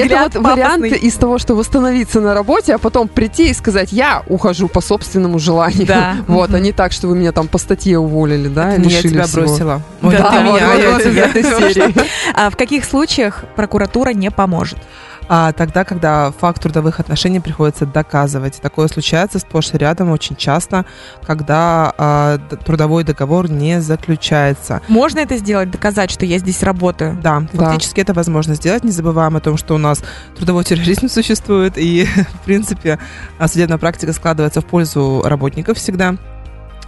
Это 0.00 0.30
вот 0.34 0.44
вариант 0.46 0.84
из 0.84 1.14
того, 1.14 1.38
что 1.38 1.54
восстановиться 1.54 2.20
на 2.20 2.34
работе, 2.34 2.74
а 2.74 2.78
потом 2.78 3.08
прийти 3.08 3.50
и 3.50 3.54
сказать, 3.54 3.92
я 3.92 4.22
ухожу 4.28 4.68
по 4.68 4.80
собственному 4.80 5.38
желанию. 5.38 5.86
Да. 5.86 6.16
Вот. 6.26 6.49
А 6.54 6.60
не 6.60 6.72
так, 6.72 6.92
что 6.92 7.08
вы 7.08 7.16
меня 7.16 7.32
там 7.32 7.48
по 7.48 7.58
статье 7.58 7.98
уволили, 7.98 8.48
да, 8.48 8.74
Это 8.74 8.88
я 8.88 9.02
тебя 9.02 9.24
всего. 9.24 9.42
бросила. 9.46 9.82
Вот 10.00 10.12
Да, 10.12 10.30
да, 10.30 10.42
меня, 10.42 10.52
вот, 10.68 10.82
я 10.82 10.90
вот, 10.92 11.02
тебя. 11.02 11.26
из 11.26 11.36
этой 11.36 11.42
серии. 11.74 11.94
А 12.34 12.50
в 12.50 12.56
каких 12.56 12.84
случаях 12.84 13.44
прокуратура 13.56 14.10
не 14.10 14.30
поможет? 14.30 14.78
А 15.32 15.52
тогда, 15.52 15.84
когда 15.84 16.32
факт 16.32 16.60
трудовых 16.60 16.98
отношений 16.98 17.38
приходится 17.38 17.86
доказывать. 17.86 18.60
Такое 18.60 18.88
случается 18.88 19.38
сплошь 19.38 19.70
и 19.72 19.78
рядом 19.78 20.10
очень 20.10 20.34
часто, 20.34 20.84
когда 21.24 21.94
а, 21.96 22.38
трудовой 22.64 23.04
договор 23.04 23.48
не 23.48 23.80
заключается. 23.80 24.80
Можно 24.88 25.20
это 25.20 25.36
сделать, 25.36 25.70
доказать, 25.70 26.10
что 26.10 26.26
я 26.26 26.38
здесь 26.38 26.64
работаю? 26.64 27.16
Да, 27.22 27.44
Да. 27.52 27.66
фактически 27.70 28.00
это 28.00 28.12
возможно 28.12 28.56
сделать. 28.56 28.82
Не 28.82 28.90
забываем 28.90 29.36
о 29.36 29.40
том, 29.40 29.56
что 29.56 29.76
у 29.76 29.78
нас 29.78 30.02
трудовой 30.36 30.64
терроризм 30.64 31.08
существует, 31.08 31.74
и, 31.76 32.06
в 32.06 32.44
принципе, 32.44 32.98
а, 33.38 33.46
судебная 33.46 33.78
практика 33.78 34.12
складывается 34.12 34.60
в 34.62 34.66
пользу 34.66 35.22
работников 35.24 35.78
всегда. 35.78 36.16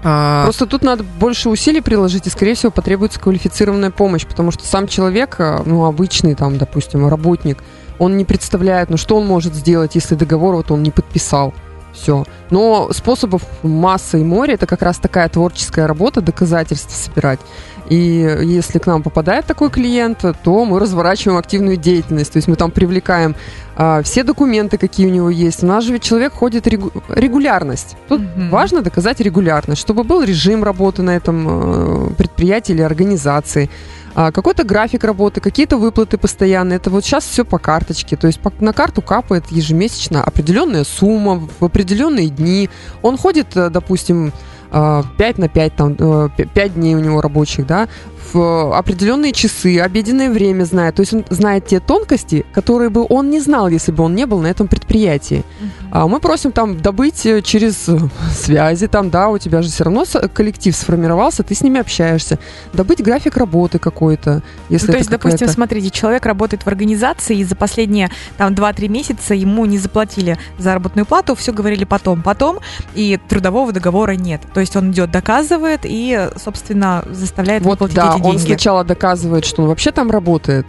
А, 0.05 0.45
Просто 0.45 0.67
тут 0.67 0.83
надо 0.83 1.05
больше 1.05 1.49
усилий 1.49 1.81
приложить, 1.81 2.27
и, 2.27 2.31
скорее 2.31 2.55
всего, 2.55 2.73
потребуется 2.73 3.21
квалифицированная 3.21 3.91
помощь, 3.91 4.27
потому 4.27 4.51
что 4.51 4.65
сам 4.65 4.89
человек, 4.89 5.37
э, 5.39 5.63
ну, 5.65 5.85
обычный, 5.85 6.35
там, 6.35 6.59
допустим, 6.59 7.07
работник, 7.09 7.59
он 7.99 8.17
не 8.17 8.25
представляет, 8.25 8.91
ну, 8.91 8.97
что 8.97 9.17
он 9.17 9.27
может 9.27 9.55
сделать, 9.55 9.95
если 9.95 10.17
договор 10.17 10.57
вот 10.57 10.71
он 10.71 10.83
не 10.83 10.91
подписал. 10.91 11.55
Все. 11.93 12.25
Но 12.51 12.91
способов 12.93 13.43
масса 13.63 14.19
и 14.19 14.25
море 14.25 14.55
это 14.55 14.67
как 14.67 14.83
раз 14.83 14.99
такая 14.99 15.29
творческая 15.29 15.87
работа, 15.87 16.21
доказательства 16.21 16.91
собирать. 16.93 17.41
И 17.89 17.97
если 18.43 18.79
к 18.79 18.87
нам 18.87 19.03
попадает 19.03 19.45
такой 19.45 19.69
клиент, 19.71 20.25
то 20.43 20.65
мы 20.65 20.79
разворачиваем 20.81 21.39
активную 21.39 21.77
деятельность. 21.77 22.33
То 22.33 22.39
есть 22.39 22.49
мы 22.49 22.57
там 22.57 22.71
привлекаем 22.71 23.35
а, 23.77 24.03
все 24.03 24.23
документы, 24.23 24.79
какие 24.79 25.07
у 25.07 25.11
него 25.11 25.29
есть. 25.31 25.63
У 25.63 25.67
нас 25.67 25.85
же 25.85 25.93
ведь 25.93 26.03
человек 26.03 26.33
ходит 26.33 26.67
регу- 26.67 26.93
регулярность. 27.09 27.97
Тут 28.09 28.21
Мгм. 28.21 28.51
важно 28.51 28.83
доказать 28.83 29.21
регулярность, 29.21 29.81
чтобы 29.81 30.05
был 30.05 30.23
режим 30.23 30.63
работы 30.65 31.03
на 31.03 31.11
этом 31.17 31.47
э, 31.49 32.15
предприятии 32.15 32.73
или 32.73 32.83
организации, 32.83 33.69
какой-то 34.15 34.65
график 34.65 35.05
работы, 35.05 35.41
какие-то 35.41 35.79
выплаты 35.79 36.19
постоянные. 36.19 36.77
Это 36.77 36.91
вот 36.91 37.05
сейчас 37.05 37.25
все 37.25 37.45
по 37.45 37.59
карточке. 37.59 38.17
То 38.17 38.27
есть 38.27 38.41
на 38.61 38.73
карту 38.73 39.03
капает 39.03 39.45
ежемесячно 39.51 40.23
определенная 40.23 40.85
сумма 40.85 41.49
в 41.59 41.65
определенные 41.65 42.29
дни. 42.29 42.69
Он 43.03 43.17
ходит, 43.17 43.57
э, 43.57 43.71
допустим, 43.71 44.33
5 44.73 45.39
на 45.39 45.49
5, 45.49 45.77
там, 45.77 45.95
5 46.37 46.75
дней 46.75 46.95
у 46.95 47.01
него 47.01 47.21
рабочих, 47.21 47.67
да, 47.67 47.89
в 48.33 48.77
определенные 48.77 49.33
часы, 49.33 49.79
обеденное 49.79 50.31
время 50.31 50.65
знает. 50.65 50.95
То 50.95 51.01
есть 51.01 51.13
он 51.13 51.25
знает 51.31 51.67
те 51.67 51.81
тонкости, 51.81 52.47
которые 52.53 52.89
бы 52.89 53.07
он 53.09 53.31
не 53.31 53.41
знал, 53.41 53.69
если 53.69 53.93
бы 53.93 54.05
он 54.05 54.15
не 54.15 54.27
был 54.27 54.41
на 54.41 54.47
этом 54.47 54.69
предприятии. 54.69 55.45
А 55.91 56.07
мы 56.07 56.21
просим 56.21 56.53
там 56.53 56.81
добыть 56.81 57.27
э, 57.27 57.43
через 57.43 57.89
э, 57.89 57.99
связи, 58.33 58.87
там, 58.87 59.11
да, 59.11 59.29
у 59.29 59.37
тебя 59.37 59.61
же 59.61 59.69
все 59.69 59.85
равно 59.85 60.05
коллектив 60.33 60.75
сформировался, 60.75 61.43
ты 61.43 61.55
с 61.55 61.63
ними 61.63 61.81
общаешься. 61.81 62.39
Добыть 62.73 63.03
график 63.03 63.37
работы 63.37 63.79
какой-то. 63.79 64.43
Если 64.71 64.87
ну, 64.87 64.93
то 64.93 64.99
есть, 64.99 65.11
допустим, 65.11 65.49
смотрите, 65.49 65.91
человек 65.91 66.25
работает 66.25 66.63
в 66.63 66.67
организации, 66.67 67.37
и 67.37 67.45
за 67.45 67.57
последние 67.57 68.11
там 68.39 68.55
2-3 68.55 68.89
месяца 68.89 69.35
ему 69.35 69.67
не 69.67 69.77
заплатили 69.77 70.39
заработную 70.59 71.05
плату, 71.05 71.35
все 71.35 71.53
говорили 71.53 71.85
потом, 71.85 72.23
потом, 72.23 72.61
и 72.95 73.19
трудового 73.29 73.73
договора 73.73 74.13
нет. 74.13 74.41
То 74.55 74.61
есть 74.63 74.77
он 74.77 74.91
идет, 74.91 75.11
доказывает 75.11 75.81
и, 75.85 76.31
собственно, 76.37 77.05
заставляет 77.11 77.63
вот, 77.63 77.73
выплатить 77.73 77.97
да, 77.97 78.15
эти 78.15 78.23
деньги. 78.23 78.35
он 78.35 78.39
сначала 78.39 78.85
доказывает, 78.85 79.45
что 79.45 79.63
он 79.63 79.69
вообще 79.69 79.93
там 79.93 80.11
работает, 80.11 80.67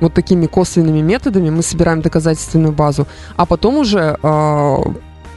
вот 0.00 0.14
такими 0.14 0.46
косвенными 0.46 1.00
методами 1.00 1.50
мы 1.50 1.62
собираем 1.62 2.02
доказательственную 2.02 2.72
базу, 2.72 3.06
а 3.36 3.46
потом 3.46 3.76
уже, 3.78 4.18
э, 4.22 4.76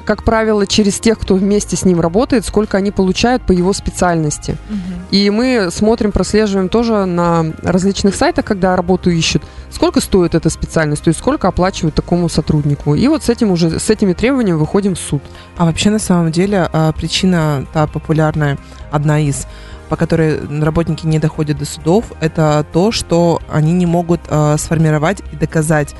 как 0.08 0.24
правило, 0.24 0.66
через 0.66 1.02
тех, 1.02 1.20
кто 1.20 1.36
вместе 1.36 1.76
с 1.76 1.84
ним 1.84 2.00
работает, 2.00 2.46
сколько 2.46 2.78
они 2.78 2.92
получают 2.92 3.44
по 3.44 3.52
его 3.52 3.74
специальности. 3.74 4.58
Мгм. 4.70 4.80
И 5.12 5.30
мы 5.30 5.68
смотрим, 5.70 6.14
прослеживаем 6.14 6.70
тоже 6.70 7.04
на 7.04 7.54
различных 7.62 8.16
сайтах, 8.16 8.46
когда 8.46 8.78
работу 8.78 9.10
ищут, 9.10 9.44
сколько 9.70 10.00
стоит 10.00 10.34
эта 10.34 10.50
специальность, 10.50 11.04
то 11.04 11.10
есть 11.10 11.20
сколько 11.20 11.50
оплачивают 11.50 11.94
такому 11.94 12.30
сотруднику. 12.30 12.96
И 12.96 13.06
вот 13.10 13.24
с 13.24 13.30
этим 13.30 13.52
уже, 13.52 13.82
с 13.82 13.90
этими 13.90 14.14
требованиями 14.14 14.58
выходим 14.58 14.96
в 14.96 15.00
суд. 15.00 15.22
А 15.58 15.66
вообще, 15.66 15.90
на 15.90 16.00
самом 16.00 16.32
деле, 16.32 16.70
а, 16.72 16.94
причина 16.94 17.68
та 17.74 17.86
популярная, 17.86 18.58
одна 18.92 19.20
из, 19.20 19.46
по 19.90 19.98
которой 19.98 20.40
работники 20.62 21.06
не 21.06 21.20
доходят 21.20 21.58
до 21.58 21.66
судов, 21.66 22.06
это 22.22 22.66
то, 22.72 22.94
что 22.94 23.42
они 23.52 23.74
не 23.74 23.86
могут 23.86 24.22
а, 24.30 24.56
сформировать 24.58 25.22
и 25.34 25.36
доказать 25.36 25.96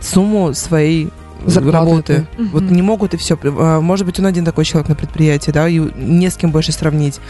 сумму 0.00 0.54
своей 0.54 1.10
Зарплаты. 1.46 1.76
работы. 1.78 2.26
Мгм. 2.38 2.48
Вот 2.52 2.62
не 2.64 2.82
могут 2.82 3.14
и 3.14 3.16
все. 3.16 3.36
Может 3.80 4.06
быть, 4.06 4.18
он 4.18 4.26
один 4.26 4.44
такой 4.44 4.64
человек 4.64 4.88
на 4.88 4.94
предприятии, 4.94 5.50
да, 5.50 5.68
и 5.68 5.78
не 5.78 6.30
с 6.30 6.36
кем 6.36 6.50
больше 6.50 6.72
сравнить. 6.72 7.20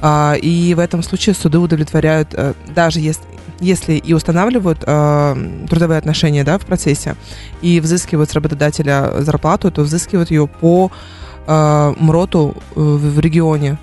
А, 0.00 0.34
И 0.34 0.74
в 0.74 0.78
этом 0.78 1.02
случае 1.02 1.34
суды 1.34 1.58
удовлетворяют, 1.58 2.34
э, 2.34 2.54
даже 2.74 3.00
если 3.00 3.22
если 3.60 3.94
и 3.94 4.12
устанавливают 4.12 4.82
э, 4.84 5.66
трудовые 5.68 5.98
отношения 5.98 6.42
да, 6.42 6.58
в 6.58 6.66
процессе 6.66 7.14
и 7.60 7.80
взыскивают 7.80 8.28
с 8.28 8.34
работодателя 8.34 9.20
зарплату, 9.20 9.70
то 9.70 9.82
взыскивают 9.82 10.30
ее 10.32 10.48
по 10.48 10.90
э, 11.46 11.94
МРОТу 11.98 12.56
э, 12.74 12.80
в 12.80 13.20
регионе. 13.20 13.78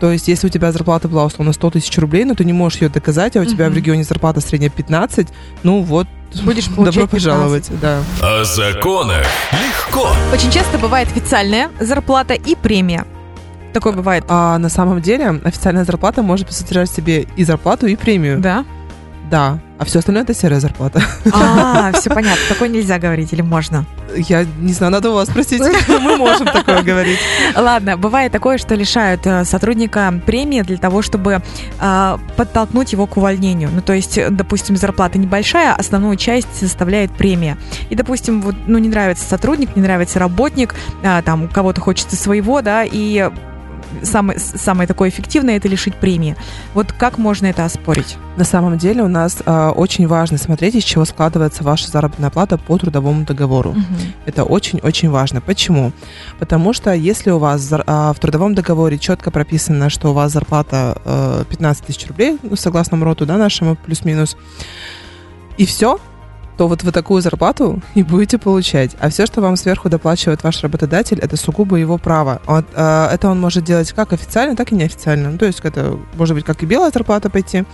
То 0.00 0.10
есть, 0.10 0.28
если 0.28 0.46
у 0.46 0.50
тебя 0.50 0.72
зарплата 0.72 1.08
была 1.08 1.26
условно 1.26 1.52
100 1.52 1.70
тысяч 1.72 1.96
рублей, 1.98 2.24
но 2.24 2.34
ты 2.34 2.44
не 2.44 2.54
можешь 2.54 2.80
ее 2.80 2.88
доказать, 2.88 3.36
а 3.36 3.40
у 3.40 3.44
тебя 3.44 3.68
в 3.68 3.74
регионе 3.74 4.02
зарплата 4.02 4.40
средняя 4.40 4.70
15, 4.70 5.28
ну 5.62 5.82
вот, 5.82 6.06
Будешь 6.44 6.66
добро 6.68 6.82
получать 6.92 7.10
пожаловать, 7.10 7.70
да. 7.82 8.02
О 8.22 8.44
законах 8.44 9.26
легко. 9.52 10.08
Очень 10.32 10.50
часто 10.50 10.78
бывает 10.78 11.08
официальная 11.08 11.70
зарплата 11.80 12.34
и 12.34 12.54
премия. 12.54 13.04
Такое 13.72 13.92
бывает. 13.92 14.24
А 14.28 14.58
на 14.58 14.68
самом 14.68 15.00
деле 15.02 15.40
официальная 15.44 15.84
зарплата 15.84 16.22
может 16.22 16.52
содержать 16.52 16.90
в 16.90 16.94
себе 16.94 17.26
и 17.36 17.44
зарплату, 17.44 17.86
и 17.86 17.96
премию. 17.96 18.40
Да? 18.40 18.64
Да. 19.30 19.58
А 19.78 19.84
все 19.84 20.00
остальное 20.00 20.24
это 20.24 20.34
серая 20.34 20.60
зарплата. 20.60 21.02
А, 21.32 21.92
все 21.92 22.10
понятно. 22.10 22.42
Такое 22.48 22.68
нельзя 22.68 22.98
говорить 22.98 23.32
или 23.32 23.40
можно? 23.40 23.86
Я 24.14 24.44
не 24.58 24.72
знаю, 24.72 24.92
надо 24.92 25.10
у 25.10 25.14
вас 25.14 25.28
спросить. 25.28 25.62
Мы 25.88 26.16
можем 26.16 26.46
такое 26.46 26.82
говорить. 26.82 27.18
Ладно, 27.56 27.96
бывает 27.96 28.32
такое, 28.32 28.58
что 28.58 28.74
лишают 28.74 29.26
э, 29.26 29.44
сотрудника 29.44 30.12
премии 30.26 30.62
для 30.62 30.76
того, 30.76 31.00
чтобы 31.00 31.42
э, 31.80 32.18
подтолкнуть 32.36 32.92
его 32.92 33.06
к 33.06 33.16
увольнению. 33.16 33.70
Ну, 33.72 33.80
то 33.80 33.92
есть, 33.92 34.18
э, 34.18 34.28
допустим, 34.30 34.76
зарплата 34.76 35.18
небольшая, 35.18 35.74
основную 35.74 36.16
часть 36.16 36.54
составляет 36.58 37.12
премия. 37.12 37.56
И, 37.88 37.94
допустим, 37.94 38.42
вот, 38.42 38.56
ну, 38.66 38.78
не 38.78 38.88
нравится 38.88 39.24
сотрудник, 39.26 39.76
не 39.76 39.82
нравится 39.82 40.18
работник, 40.18 40.74
а, 41.02 41.22
там, 41.22 41.48
кого-то 41.48 41.80
хочется 41.80 42.16
своего, 42.16 42.60
да, 42.60 42.84
и 42.84 43.30
самое, 44.02 44.38
самое 44.38 44.86
такое 44.86 45.08
эффективное 45.08 45.56
это 45.56 45.68
лишить 45.68 45.94
премии. 45.94 46.36
Вот 46.74 46.92
как 46.92 47.18
можно 47.18 47.46
это 47.46 47.64
оспорить? 47.64 48.16
На 48.36 48.44
самом 48.44 48.78
деле 48.78 49.02
у 49.02 49.08
нас 49.08 49.38
а, 49.44 49.70
очень 49.72 50.06
важно 50.06 50.38
смотреть, 50.38 50.74
из 50.74 50.84
чего 50.84 51.04
складывается 51.04 51.64
ваша 51.64 51.90
заработная 51.90 52.30
плата 52.30 52.58
по 52.58 52.78
трудовому 52.78 53.24
договору. 53.24 53.74
Это 54.26 54.44
очень-очень 54.44 55.10
важно. 55.10 55.40
Почему? 55.40 55.92
Потому 56.38 56.72
что 56.72 56.92
если 56.92 57.30
у 57.30 57.38
вас 57.38 57.68
а, 57.72 58.12
в 58.12 58.18
трудовом 58.18 58.54
договоре 58.54 58.98
четко 58.98 59.30
прописано, 59.30 59.90
что 59.90 60.10
у 60.10 60.12
вас 60.12 60.32
зарплата 60.32 61.00
э, 61.04 61.44
15 61.48 61.84
тысяч 61.84 62.06
рублей, 62.06 62.38
ну, 62.42 62.56
согласно 62.56 62.96
МРОТу, 62.96 63.26
да, 63.26 63.36
нашему 63.36 63.76
плюс-минус, 63.76 64.36
и 65.56 65.66
все, 65.66 65.98
то 66.60 66.68
вот 66.68 66.82
вы 66.82 66.92
такую 66.92 67.22
зарплату 67.22 67.80
и 67.94 68.02
будете 68.02 68.36
получать. 68.36 68.94
А 69.00 69.08
все, 69.08 69.24
что 69.24 69.40
вам 69.40 69.56
сверху 69.56 69.88
доплачивает 69.88 70.44
ваш 70.44 70.62
работодатель, 70.62 71.18
это 71.18 71.38
сугубо 71.38 71.76
его 71.76 71.96
право. 71.96 72.42
Он, 72.46 72.66
э, 72.74 73.08
это 73.10 73.30
он 73.30 73.40
может 73.40 73.64
делать 73.64 73.90
как 73.92 74.12
официально, 74.12 74.54
так 74.54 74.70
и 74.70 74.74
неофициально. 74.74 75.30
Ну, 75.30 75.38
то 75.38 75.46
есть 75.46 75.60
это 75.62 75.98
может 76.16 76.36
быть 76.36 76.44
как 76.44 76.62
и 76.62 76.66
белая 76.66 76.90
зарплата 76.90 77.30
пойти 77.30 77.64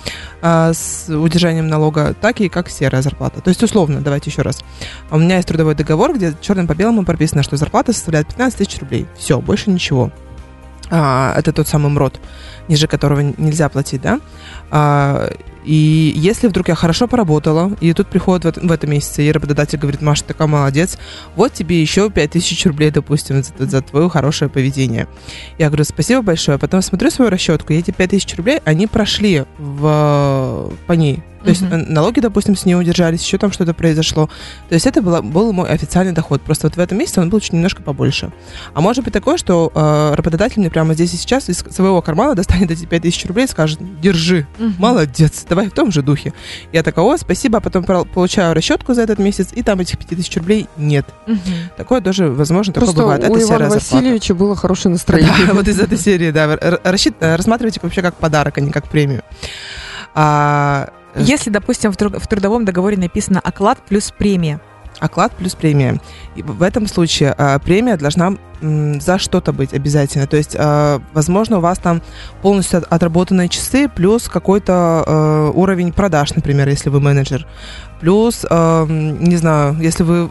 э, 0.40 0.72
с 0.72 1.08
удержанием 1.08 1.66
налога, 1.66 2.14
так 2.20 2.40
и 2.40 2.48
как 2.48 2.68
серая 2.70 3.02
зарплата. 3.02 3.40
То 3.40 3.48
есть 3.48 3.60
условно, 3.60 4.02
давайте 4.02 4.30
еще 4.30 4.42
раз. 4.42 4.62
У 5.10 5.18
меня 5.18 5.34
есть 5.34 5.48
трудовой 5.48 5.74
договор, 5.74 6.14
где 6.14 6.32
черным 6.40 6.68
по 6.68 6.76
белому 6.76 7.04
прописано, 7.04 7.42
что 7.42 7.56
зарплата 7.56 7.92
составляет 7.92 8.28
15 8.28 8.56
тысяч 8.56 8.78
рублей. 8.78 9.08
Все, 9.18 9.40
больше 9.40 9.68
ничего. 9.68 10.12
А, 10.90 11.34
это 11.36 11.52
тот 11.52 11.66
самый 11.66 11.90
МРОД, 11.90 12.20
ниже 12.68 12.86
которого 12.86 13.20
нельзя 13.20 13.68
платить, 13.68 14.02
да? 14.02 14.20
А, 14.70 15.30
и 15.66 16.12
если 16.14 16.46
вдруг 16.46 16.68
я 16.68 16.76
хорошо 16.76 17.08
поработала, 17.08 17.72
и 17.80 17.92
тут 17.92 18.06
приходит 18.06 18.56
в, 18.56 18.68
в 18.68 18.72
этом 18.72 18.90
месяце, 18.90 19.24
и 19.24 19.32
работодатель 19.32 19.78
говорит, 19.78 20.00
Маша, 20.00 20.22
ты 20.22 20.28
такая 20.28 20.46
молодец, 20.46 20.96
вот 21.34 21.52
тебе 21.52 21.80
еще 21.80 22.08
5000 22.08 22.66
рублей, 22.66 22.90
допустим, 22.92 23.42
за, 23.42 23.66
за 23.66 23.82
твое 23.82 24.08
хорошее 24.08 24.48
поведение. 24.48 25.08
Я 25.58 25.66
говорю, 25.66 25.84
спасибо 25.84 26.22
большое. 26.22 26.58
Потом 26.58 26.82
смотрю 26.82 27.10
свою 27.10 27.30
расчетку, 27.30 27.72
и 27.72 27.76
эти 27.76 27.90
5000 27.90 28.36
рублей, 28.36 28.60
они 28.64 28.86
прошли 28.86 29.44
в, 29.58 30.72
по 30.86 30.92
ней. 30.92 31.22
То 31.46 31.50
есть 31.50 31.62
э, 31.62 31.76
налоги, 31.76 32.18
допустим, 32.18 32.56
с 32.56 32.64
нее 32.64 32.76
удержались, 32.76 33.22
еще 33.22 33.38
там 33.38 33.52
что-то 33.52 33.72
произошло. 33.72 34.28
То 34.68 34.74
есть 34.74 34.86
это 34.86 35.00
было, 35.00 35.22
был 35.22 35.52
мой 35.52 35.68
официальный 35.68 36.12
доход. 36.12 36.42
Просто 36.42 36.66
вот 36.66 36.76
в 36.76 36.80
этом 36.80 36.98
месяце 36.98 37.20
он 37.20 37.30
был 37.30 37.40
чуть 37.40 37.52
немножко 37.52 37.82
побольше. 37.82 38.32
А 38.74 38.80
может 38.80 39.04
быть 39.04 39.12
такое, 39.12 39.36
что 39.36 39.70
э, 39.72 40.14
работодатель 40.16 40.58
мне 40.58 40.70
прямо 40.70 40.94
здесь 40.94 41.14
и 41.14 41.16
сейчас 41.16 41.48
из 41.48 41.58
своего 41.58 42.02
кармана 42.02 42.34
достанет 42.56 42.70
эти 42.70 42.86
5000 42.86 43.26
рублей 43.26 43.44
и 43.44 43.48
скажет, 43.48 43.78
держи, 44.00 44.46
молодец, 44.78 45.44
давай 45.48 45.68
в 45.68 45.72
том 45.72 45.90
же 45.92 46.02
духе. 46.02 46.32
Я 46.72 46.82
такая, 46.82 47.04
о, 47.04 47.16
спасибо, 47.16 47.58
а 47.58 47.60
потом 47.60 47.84
получаю 47.84 48.54
расчетку 48.54 48.94
за 48.94 49.02
этот 49.02 49.18
месяц, 49.18 49.48
и 49.52 49.62
там 49.62 49.80
этих 49.80 49.98
5000 49.98 50.36
рублей 50.38 50.68
нет. 50.76 51.06
Мгм. 51.26 51.40
Такое 51.76 52.00
тоже, 52.00 52.28
возможно, 52.30 52.72
такое 52.72 52.86
Просто 52.86 53.02
бывает. 53.02 53.22
у 53.22 53.24
Это 53.26 53.42
Ивана 53.42 53.70
зарплата. 53.70 53.94
Васильевича 53.94 54.34
было 54.34 54.56
хорошее 54.56 54.92
настроение. 54.92 55.46
Да, 55.46 55.54
вот 55.54 55.68
из 55.68 55.78
этой 55.78 55.98
серии, 55.98 56.30
да. 56.30 56.56
рассчит- 56.84 57.16
рассматривайте 57.20 57.80
вообще 57.82 58.02
как 58.02 58.14
подарок, 58.14 58.58
а 58.58 58.60
не 58.60 58.70
как 58.70 58.88
премию. 58.88 59.22
А, 60.14 60.90
э, 61.14 61.22
Если, 61.22 61.50
допустим, 61.50 61.92
в 61.92 62.26
трудовом 62.26 62.64
договоре 62.64 62.96
написано 62.96 63.40
оклад 63.40 63.78
плюс 63.88 64.12
премия. 64.16 64.60
Оклад 65.00 65.32
плюс 65.32 65.54
премия. 65.54 66.00
И 66.36 66.42
в 66.42 66.62
этом 66.62 66.86
случае 66.86 67.34
а, 67.36 67.58
премия 67.58 67.96
должна 67.96 68.34
м, 68.62 69.00
за 69.00 69.18
что-то 69.18 69.52
быть 69.52 69.74
обязательно. 69.74 70.26
То 70.26 70.36
есть, 70.36 70.56
а, 70.58 71.00
возможно, 71.12 71.58
у 71.58 71.60
вас 71.60 71.78
там 71.78 72.00
полностью 72.42 72.78
от- 72.78 72.84
отработанные 72.92 73.48
часы 73.48 73.88
плюс 73.88 74.28
какой-то 74.28 75.04
а, 75.06 75.50
уровень 75.50 75.92
продаж, 75.92 76.34
например, 76.34 76.68
если 76.68 76.88
вы 76.88 77.00
менеджер. 77.00 77.46
Плюс, 78.00 78.44
м, 78.50 79.22
не 79.22 79.36
знаю, 79.36 79.76
если 79.80 80.02
вы 80.02 80.28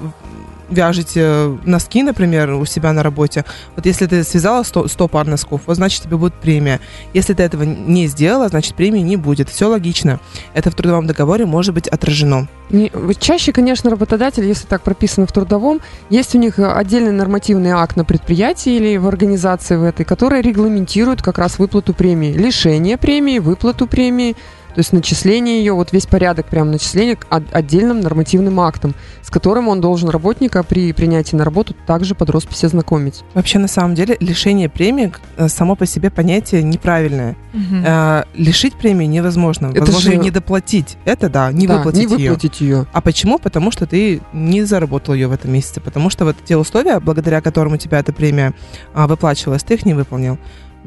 вяжете 0.69 1.57
носки, 1.65 2.03
например, 2.03 2.51
у 2.51 2.65
себя 2.65 2.93
на 2.93 3.03
работе, 3.03 3.45
вот 3.75 3.85
если 3.85 4.05
ты 4.05 4.23
связала 4.23 4.63
100, 4.63 4.87
100 4.87 5.07
пар 5.07 5.27
носков, 5.27 5.61
вот 5.65 5.75
значит 5.75 6.03
тебе 6.03 6.17
будет 6.17 6.33
премия. 6.35 6.79
Если 7.13 7.33
ты 7.33 7.43
этого 7.43 7.63
не 7.63 8.07
сделала, 8.07 8.47
значит 8.49 8.75
премии 8.75 8.99
не 9.01 9.17
будет. 9.17 9.49
Все 9.49 9.67
логично. 9.67 10.19
Это 10.53 10.71
в 10.71 10.75
трудовом 10.75 11.07
договоре 11.07 11.45
может 11.45 11.73
быть 11.73 11.87
отражено. 11.87 12.47
Не- 12.69 12.91
Чаще, 13.19 13.51
конечно, 13.51 13.89
работодатель, 13.89 14.43
если 14.45 14.65
так 14.65 14.81
прописано 14.81 15.27
в 15.27 15.31
трудовом, 15.31 15.81
есть 16.09 16.35
у 16.35 16.39
них 16.39 16.57
отдельный 16.57 17.11
нормативный 17.11 17.71
акт 17.71 17.95
на 17.95 18.05
предприятии 18.05 18.75
или 18.75 18.97
в 18.97 19.07
организации 19.07 19.75
в 19.75 19.83
этой, 19.83 20.03
который 20.05 20.41
регламентирует 20.41 21.21
как 21.21 21.37
раз 21.37 21.59
выплату 21.59 21.93
премии. 21.93 22.33
Лишение 22.33 22.97
премии, 22.97 23.39
выплату 23.39 23.87
премии, 23.87 24.35
то 24.75 24.79
есть 24.79 24.91
начисление 24.91 25.59
ее, 25.59 25.71
вот 25.71 25.93
весь 25.93 26.05
порядок 26.05 26.47
прям 26.47 26.69
начисления 26.69 27.15
к 27.15 27.25
отдельным 27.29 28.01
нормативным 28.01 28.59
актом, 28.59 28.93
с 29.21 29.29
которым 29.29 29.69
он 29.69 29.79
должен 29.79 30.09
работника 30.09 30.63
при 30.63 30.91
принятии 30.91 31.37
на 31.37 31.45
работу 31.45 31.73
также 31.87 32.13
под 32.13 32.29
роспись 32.29 32.65
ознакомить. 32.65 33.23
Вообще, 33.33 33.57
на 33.57 33.69
самом 33.69 33.95
деле, 33.95 34.17
лишение 34.19 34.67
премии 34.67 35.13
э, 35.37 35.47
само 35.47 35.77
по 35.77 35.85
себе 35.85 36.11
понятие 36.11 36.61
неправильное. 36.61 37.37
Э, 37.53 38.23
лишить 38.35 38.73
премии 38.73 39.05
невозможно. 39.05 39.67
Это 39.67 39.79
Возможно, 39.79 40.01
же- 40.01 40.11
ее 40.17 40.17
не 40.21 40.29
доплатить. 40.31 40.97
Это 41.05 41.29
да, 41.29 41.53
не 41.53 41.67
Да, 41.67 41.77
выплатить 41.77 42.09
не 42.09 42.17
ее. 42.17 42.31
выплатить 42.31 42.59
ее. 42.59 42.85
А 42.91 42.99
почему? 42.99 43.39
Потому 43.39 43.71
что 43.71 43.87
ты 43.87 44.21
не 44.33 44.63
заработал 44.65 45.13
ее 45.13 45.27
в 45.29 45.31
этом 45.31 45.53
месяце. 45.53 45.79
Потому 45.79 46.09
что 46.09 46.25
вот 46.25 46.35
те 46.43 46.57
условия, 46.57 46.99
благодаря 46.99 47.39
которым 47.39 47.73
у 47.73 47.77
тебя 47.77 47.99
эта 47.99 48.11
премия 48.11 48.53
а, 48.93 49.07
выплачивалась, 49.07 49.63
ты 49.63 49.75
их 49.75 49.85
не 49.85 49.93
выполнил. 49.93 50.37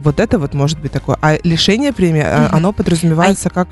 Вот 0.03 0.21
это 0.21 0.39
вот 0.39 0.55
может 0.55 0.79
быть 0.81 0.93
такое. 0.93 1.17
А 1.21 1.39
лишение 1.43 1.93
премии, 1.93 2.23
а, 2.25 2.47
Мгм. 2.47 2.57
оно 2.57 2.73
подразумевается 2.73 3.51
как, 3.51 3.69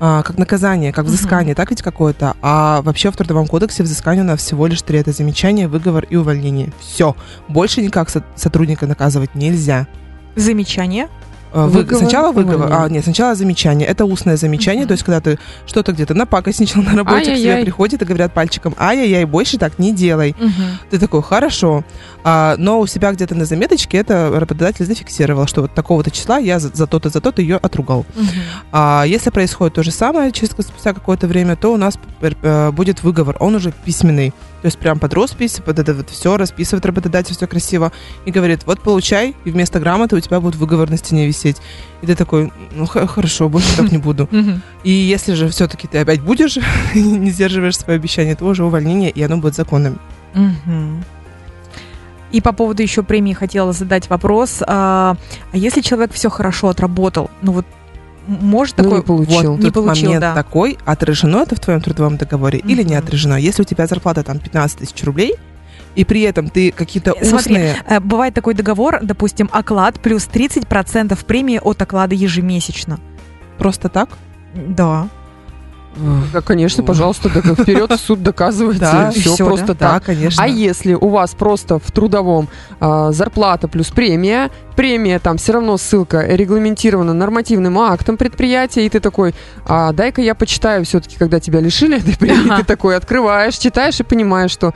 а, 0.00 0.22
как 0.22 0.38
наказание, 0.38 0.92
как 0.92 1.06
взыскание, 1.06 1.54
так 1.54 1.70
ведь 1.70 1.82
какое-то. 1.82 2.36
А 2.42 2.82
вообще 2.82 3.10
в 3.10 3.16
Трудовом 3.16 3.46
кодексе 3.46 3.82
взыскание 3.82 4.22
у 4.22 4.26
нас 4.26 4.40
всего 4.40 4.66
лишь 4.66 4.82
три. 4.82 4.98
Это 4.98 5.12
замечание, 5.12 5.68
выговор 5.68 6.04
и 6.08 6.16
увольнение. 6.16 6.72
Все. 6.80 7.16
Больше 7.48 7.80
никак 7.82 8.10
со- 8.10 8.24
сотрудника 8.36 8.86
наказывать 8.86 9.34
нельзя. 9.34 9.86
Замечание. 10.34 11.08
А, 11.52 11.66
вы- 11.66 11.80
Выговор, 11.80 12.02
сначала 12.02 12.32
выговор, 12.32 12.68
а 12.72 12.88
нет, 12.88 13.04
сначала 13.04 13.34
замечание. 13.34 13.86
Это 13.88 14.04
устное 14.04 14.36
замечание, 14.36 14.82
Мгм. 14.82 14.88
то 14.88 14.92
есть 14.92 15.04
когда 15.04 15.20
ты 15.20 15.38
что-то 15.66 15.92
где-то 15.92 16.14
напакостничал 16.14 16.82
на 16.82 16.94
работе, 16.94 17.20
к 17.20 17.24
тебе 17.24 17.32
Ай-яй-яй. 17.34 17.62
приходят 17.64 18.02
и 18.02 18.04
говорят 18.04 18.32
пальчиком, 18.34 18.74
ай-яй-яй, 18.78 19.24
больше 19.24 19.56
так 19.58 19.78
не 19.78 19.92
делай. 19.92 20.34
Мгм. 20.38 20.52
Ты 20.90 20.98
такой, 20.98 21.22
хорошо. 21.22 21.84
А, 22.24 22.56
но 22.58 22.80
у 22.80 22.86
себя 22.86 23.12
где-то 23.12 23.34
на 23.34 23.44
заметочке 23.44 23.98
это 23.98 24.30
работодатель 24.34 24.84
зафиксировал, 24.84 25.46
что 25.46 25.62
вот 25.62 25.74
такого-то 25.74 26.10
числа 26.10 26.38
я 26.38 26.58
за, 26.58 26.68
за 26.74 26.86
то-то, 26.86 27.08
за 27.08 27.20
то-то 27.20 27.40
ее 27.40 27.56
отругал. 27.56 28.04
Мгм. 28.16 28.28
А 28.72 29.04
если 29.06 29.30
происходит 29.30 29.74
то 29.74 29.82
же 29.82 29.92
самое 29.92 30.32
через 30.32 30.50
спустя 30.50 30.92
какое-то 30.92 31.26
время, 31.26 31.56
то 31.56 31.72
у 31.72 31.76
нас 31.76 31.98
э, 32.20 32.70
будет 32.72 33.02
выговор. 33.02 33.36
Он 33.40 33.54
уже 33.54 33.72
письменный. 33.84 34.32
То 34.62 34.66
есть 34.66 34.78
прям 34.78 34.98
под 34.98 35.14
роспись, 35.14 35.60
под 35.64 35.78
это 35.78 35.94
вот 35.94 36.10
все 36.10 36.36
расписывает 36.36 36.84
работодатель, 36.86 37.34
все 37.34 37.46
красиво. 37.46 37.92
И 38.24 38.30
говорит, 38.30 38.62
вот 38.66 38.80
получай, 38.80 39.34
и 39.44 39.50
вместо 39.50 39.80
грамоты 39.80 40.16
у 40.16 40.20
тебя 40.20 40.40
будет 40.40 40.56
выговор 40.56 40.90
на 40.90 40.96
стене 40.96 41.26
висеть. 41.26 41.58
И 42.02 42.06
ты 42.06 42.14
такой, 42.14 42.52
ну 42.72 42.86
хорошо, 42.86 43.48
больше 43.48 43.76
так 43.76 43.92
не 43.92 43.98
буду. 43.98 44.28
И 44.82 44.90
если 44.90 45.34
же 45.34 45.48
все-таки 45.48 45.86
ты 45.86 45.98
опять 45.98 46.20
будешь, 46.20 46.58
не 46.94 47.30
сдерживаешь 47.30 47.78
свое 47.78 47.96
обещание, 47.96 48.34
то 48.34 48.44
уже 48.46 48.64
увольнение, 48.64 49.10
и 49.10 49.22
оно 49.22 49.36
будет 49.38 49.54
законным. 49.54 49.98
И 52.32 52.40
по 52.40 52.52
поводу 52.52 52.82
еще 52.82 53.02
премии 53.02 53.32
хотела 53.32 53.72
задать 53.72 54.10
вопрос. 54.10 54.62
А, 54.66 55.16
а 55.52 55.56
если 55.56 55.80
человек 55.80 56.12
все 56.12 56.28
хорошо 56.28 56.68
отработал, 56.68 57.30
ну 57.40 57.52
вот 57.52 57.66
может 58.26 58.76
Ну, 58.78 58.84
такое... 58.84 58.98
не 58.98 59.04
получил. 59.04 59.52
Вот 59.52 59.62
Не 59.62 59.70
получил, 59.70 60.06
момент 60.06 60.20
да. 60.20 60.34
такой, 60.34 60.78
отражено 60.84 61.38
это 61.38 61.54
в 61.54 61.60
твоем 61.60 61.80
трудовом 61.80 62.16
договоре 62.16 62.58
или 62.58 62.82
не 62.82 62.94
отражено. 62.94 63.34
Если 63.34 63.62
у 63.62 63.64
тебя 63.64 63.86
зарплата 63.86 64.22
там 64.22 64.38
15 64.38 64.78
тысяч 64.78 65.02
рублей, 65.04 65.34
и 65.94 66.04
при 66.04 66.22
этом 66.22 66.50
ты 66.50 66.72
какие-то 66.72 67.12
смотри, 67.12 67.36
устные... 67.36 67.76
Э, 67.88 68.00
Бывает 68.00 68.34
такой 68.34 68.54
договор, 68.54 68.98
допустим, 69.02 69.48
оклад 69.50 69.98
плюс 70.00 70.28
30% 70.28 71.24
премии 71.24 71.58
от 71.62 71.80
оклада 71.80 72.14
ежемесячно. 72.14 73.00
Просто 73.58 73.88
так? 73.88 74.10
Да. 74.54 75.08
Да, 76.32 76.40
конечно, 76.40 76.82
пожалуйста, 76.82 77.28
вперед 77.28 77.90
в 77.90 77.96
суд 77.98 78.22
доказывайте. 78.22 78.80
Да, 78.80 79.10
все 79.10 79.34
всё, 79.34 79.46
просто 79.46 79.68
Да, 79.68 79.74
так. 79.74 80.04
конечно. 80.04 80.42
А 80.42 80.46
если 80.46 80.94
у 80.94 81.08
вас 81.08 81.34
просто 81.34 81.78
в 81.78 81.90
трудовом 81.90 82.48
а, 82.80 83.12
зарплата 83.12 83.68
плюс 83.68 83.88
премия, 83.88 84.50
премия 84.76 85.18
там 85.18 85.38
все 85.38 85.52
равно 85.52 85.76
ссылка 85.78 86.22
регламентирована 86.26 87.14
нормативным 87.14 87.78
актом 87.78 88.16
предприятия, 88.16 88.84
и 88.86 88.88
ты 88.90 89.00
такой, 89.00 89.34
а, 89.66 89.92
дай-ка 89.92 90.20
я 90.20 90.34
почитаю 90.34 90.84
все-таки, 90.84 91.16
когда 91.16 91.40
тебя 91.40 91.60
лишили 91.60 91.98
этой 91.98 92.16
премии, 92.16 92.56
ты 92.58 92.64
такой 92.64 92.96
открываешь, 92.96 93.56
читаешь 93.56 93.98
и 94.00 94.02
понимаешь, 94.02 94.50
что 94.50 94.74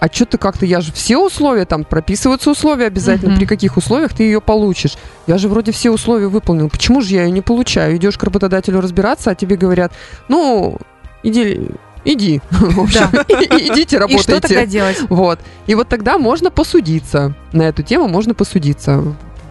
а 0.00 0.08
что 0.10 0.24
ты 0.26 0.38
как-то, 0.38 0.66
я 0.66 0.80
же 0.80 0.92
все 0.92 1.18
условия, 1.18 1.64
там 1.66 1.84
прописываются 1.84 2.50
условия 2.50 2.86
обязательно, 2.86 3.30
Мгм. 3.32 3.38
при 3.38 3.46
каких 3.46 3.76
условиях 3.76 4.12
ты 4.14 4.22
ее 4.24 4.40
получишь. 4.40 4.94
Я 5.26 5.38
же 5.38 5.48
вроде 5.48 5.70
все 5.72 5.90
условия 5.90 6.26
выполнил, 6.28 6.68
почему 6.68 7.00
же 7.02 7.14
я 7.14 7.24
ее 7.24 7.30
не 7.30 7.42
получаю? 7.42 7.96
Идешь 7.96 8.16
к 8.18 8.22
работодателю 8.24 8.80
разбираться, 8.80 9.30
а 9.30 9.34
тебе 9.34 9.56
говорят, 9.56 9.92
ну, 10.28 10.78
иди, 11.22 11.68
иди, 12.04 12.40
в 12.50 12.80
общем, 12.80 13.08
и- 13.28 13.68
идите 13.72 13.96
И 13.96 13.98
работайте. 13.98 14.22
что 14.32 14.40
тогда 14.40 14.66
делать? 14.66 14.98
Вот. 15.10 15.38
И 15.66 15.74
вот 15.74 15.88
тогда 15.88 16.16
можно 16.18 16.50
посудиться. 16.50 17.34
На 17.52 17.62
эту 17.64 17.82
тему 17.82 18.08
можно 18.08 18.32
посудиться. 18.34 19.02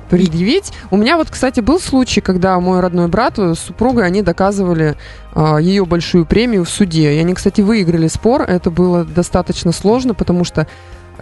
Предъявить. 0.09 0.71
У 0.91 0.97
меня 0.97 1.17
вот, 1.17 1.29
кстати, 1.29 1.59
был 1.59 1.79
случай, 1.79 2.21
когда 2.21 2.59
мой 2.59 2.79
родной 2.79 3.07
брат 3.07 3.37
с 3.37 3.59
супругой, 3.59 4.05
они 4.05 4.21
доказывали 4.21 4.95
а, 5.33 5.57
ее 5.57 5.85
большую 5.85 6.25
премию 6.25 6.65
в 6.65 6.69
суде. 6.69 7.13
И 7.13 7.17
они, 7.19 7.33
кстати, 7.33 7.61
выиграли 7.61 8.07
спор. 8.07 8.41
Это 8.41 8.71
было 8.71 9.03
достаточно 9.05 9.71
сложно, 9.71 10.13
потому 10.13 10.43
что 10.43 10.67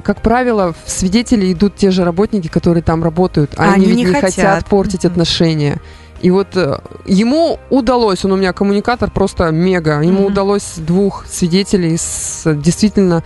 как 0.03 0.21
правило, 0.21 0.75
в 0.85 0.89
свидетели 0.91 1.51
идут 1.51 1.75
те 1.75 1.89
же 1.89 2.03
работники, 2.05 2.47
которые 2.47 2.83
там 2.83 3.03
работают. 3.03 3.53
А 3.57 3.63
они 3.73 3.85
они 3.85 3.85
ведь 3.87 3.95
не 3.97 4.05
хотят. 4.05 4.21
хотят 4.21 4.65
портить 4.65 5.03
Мгм. 5.03 5.11
отношения. 5.11 5.81
И 6.21 6.31
вот 6.31 6.55
э, 6.55 6.79
ему 7.05 7.59
удалось, 7.69 8.25
он 8.25 8.31
у 8.31 8.35
меня 8.37 8.53
коммуникатор 8.53 9.11
просто 9.11 9.51
мега, 9.51 10.01
ему 10.01 10.21
Мгм. 10.23 10.25
удалось 10.31 10.73
двух 10.77 11.25
свидетелей 11.27 11.97
с 11.97 12.43
действительно 12.55 13.23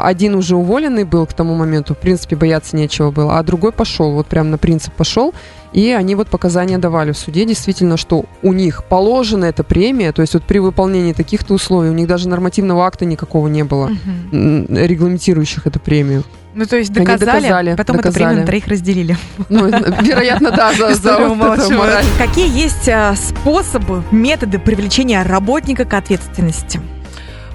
один 0.00 0.34
уже 0.34 0.56
уволенный 0.56 1.04
был 1.04 1.26
к 1.26 1.34
тому 1.34 1.54
моменту, 1.54 1.94
в 1.94 1.98
принципе, 1.98 2.34
бояться 2.36 2.76
нечего 2.76 3.10
было, 3.10 3.38
а 3.38 3.42
другой 3.42 3.72
пошел, 3.72 4.12
вот 4.12 4.26
прям 4.26 4.50
на 4.50 4.56
принцип 4.56 4.94
пошел, 4.94 5.34
и 5.72 5.90
они 5.90 6.14
вот 6.14 6.28
показания 6.28 6.78
давали 6.78 7.12
в 7.12 7.18
суде, 7.18 7.44
действительно, 7.44 7.96
что 7.96 8.24
у 8.42 8.52
них 8.52 8.84
положена 8.84 9.46
эта 9.46 9.64
премия, 9.64 10.12
то 10.12 10.22
есть 10.22 10.34
вот 10.34 10.44
при 10.44 10.58
выполнении 10.60 11.12
таких-то 11.12 11.54
условий, 11.54 11.90
у 11.90 11.94
них 11.94 12.06
даже 12.06 12.28
нормативного 12.28 12.86
акта 12.86 13.04
никакого 13.04 13.48
не 13.48 13.64
было, 13.64 13.90
м, 14.32 14.66
регламентирующих 14.68 15.66
эту 15.66 15.78
премию. 15.80 16.24
Ну, 16.54 16.66
то 16.66 16.76
есть 16.76 16.90
Они 16.94 17.06
доказали, 17.06 17.42
доказали, 17.42 17.74
потом 17.76 17.96
эту 17.96 18.12
премию 18.12 18.14
доказали. 18.18 18.40
на 18.40 18.46
троих 18.46 18.66
разделили. 18.68 19.16
Ну, 19.48 19.66
вероятно, 20.02 20.50
да, 20.50 20.72
за, 20.74 20.94
за 20.94 21.18
вот 21.18 21.58
это 21.58 21.70
мораль. 21.72 22.04
Какие 22.18 22.54
есть 22.54 22.88
а, 22.88 23.14
способы, 23.16 24.02
методы 24.10 24.58
привлечения 24.58 25.22
работника 25.22 25.86
к 25.86 25.94
ответственности? 25.94 26.80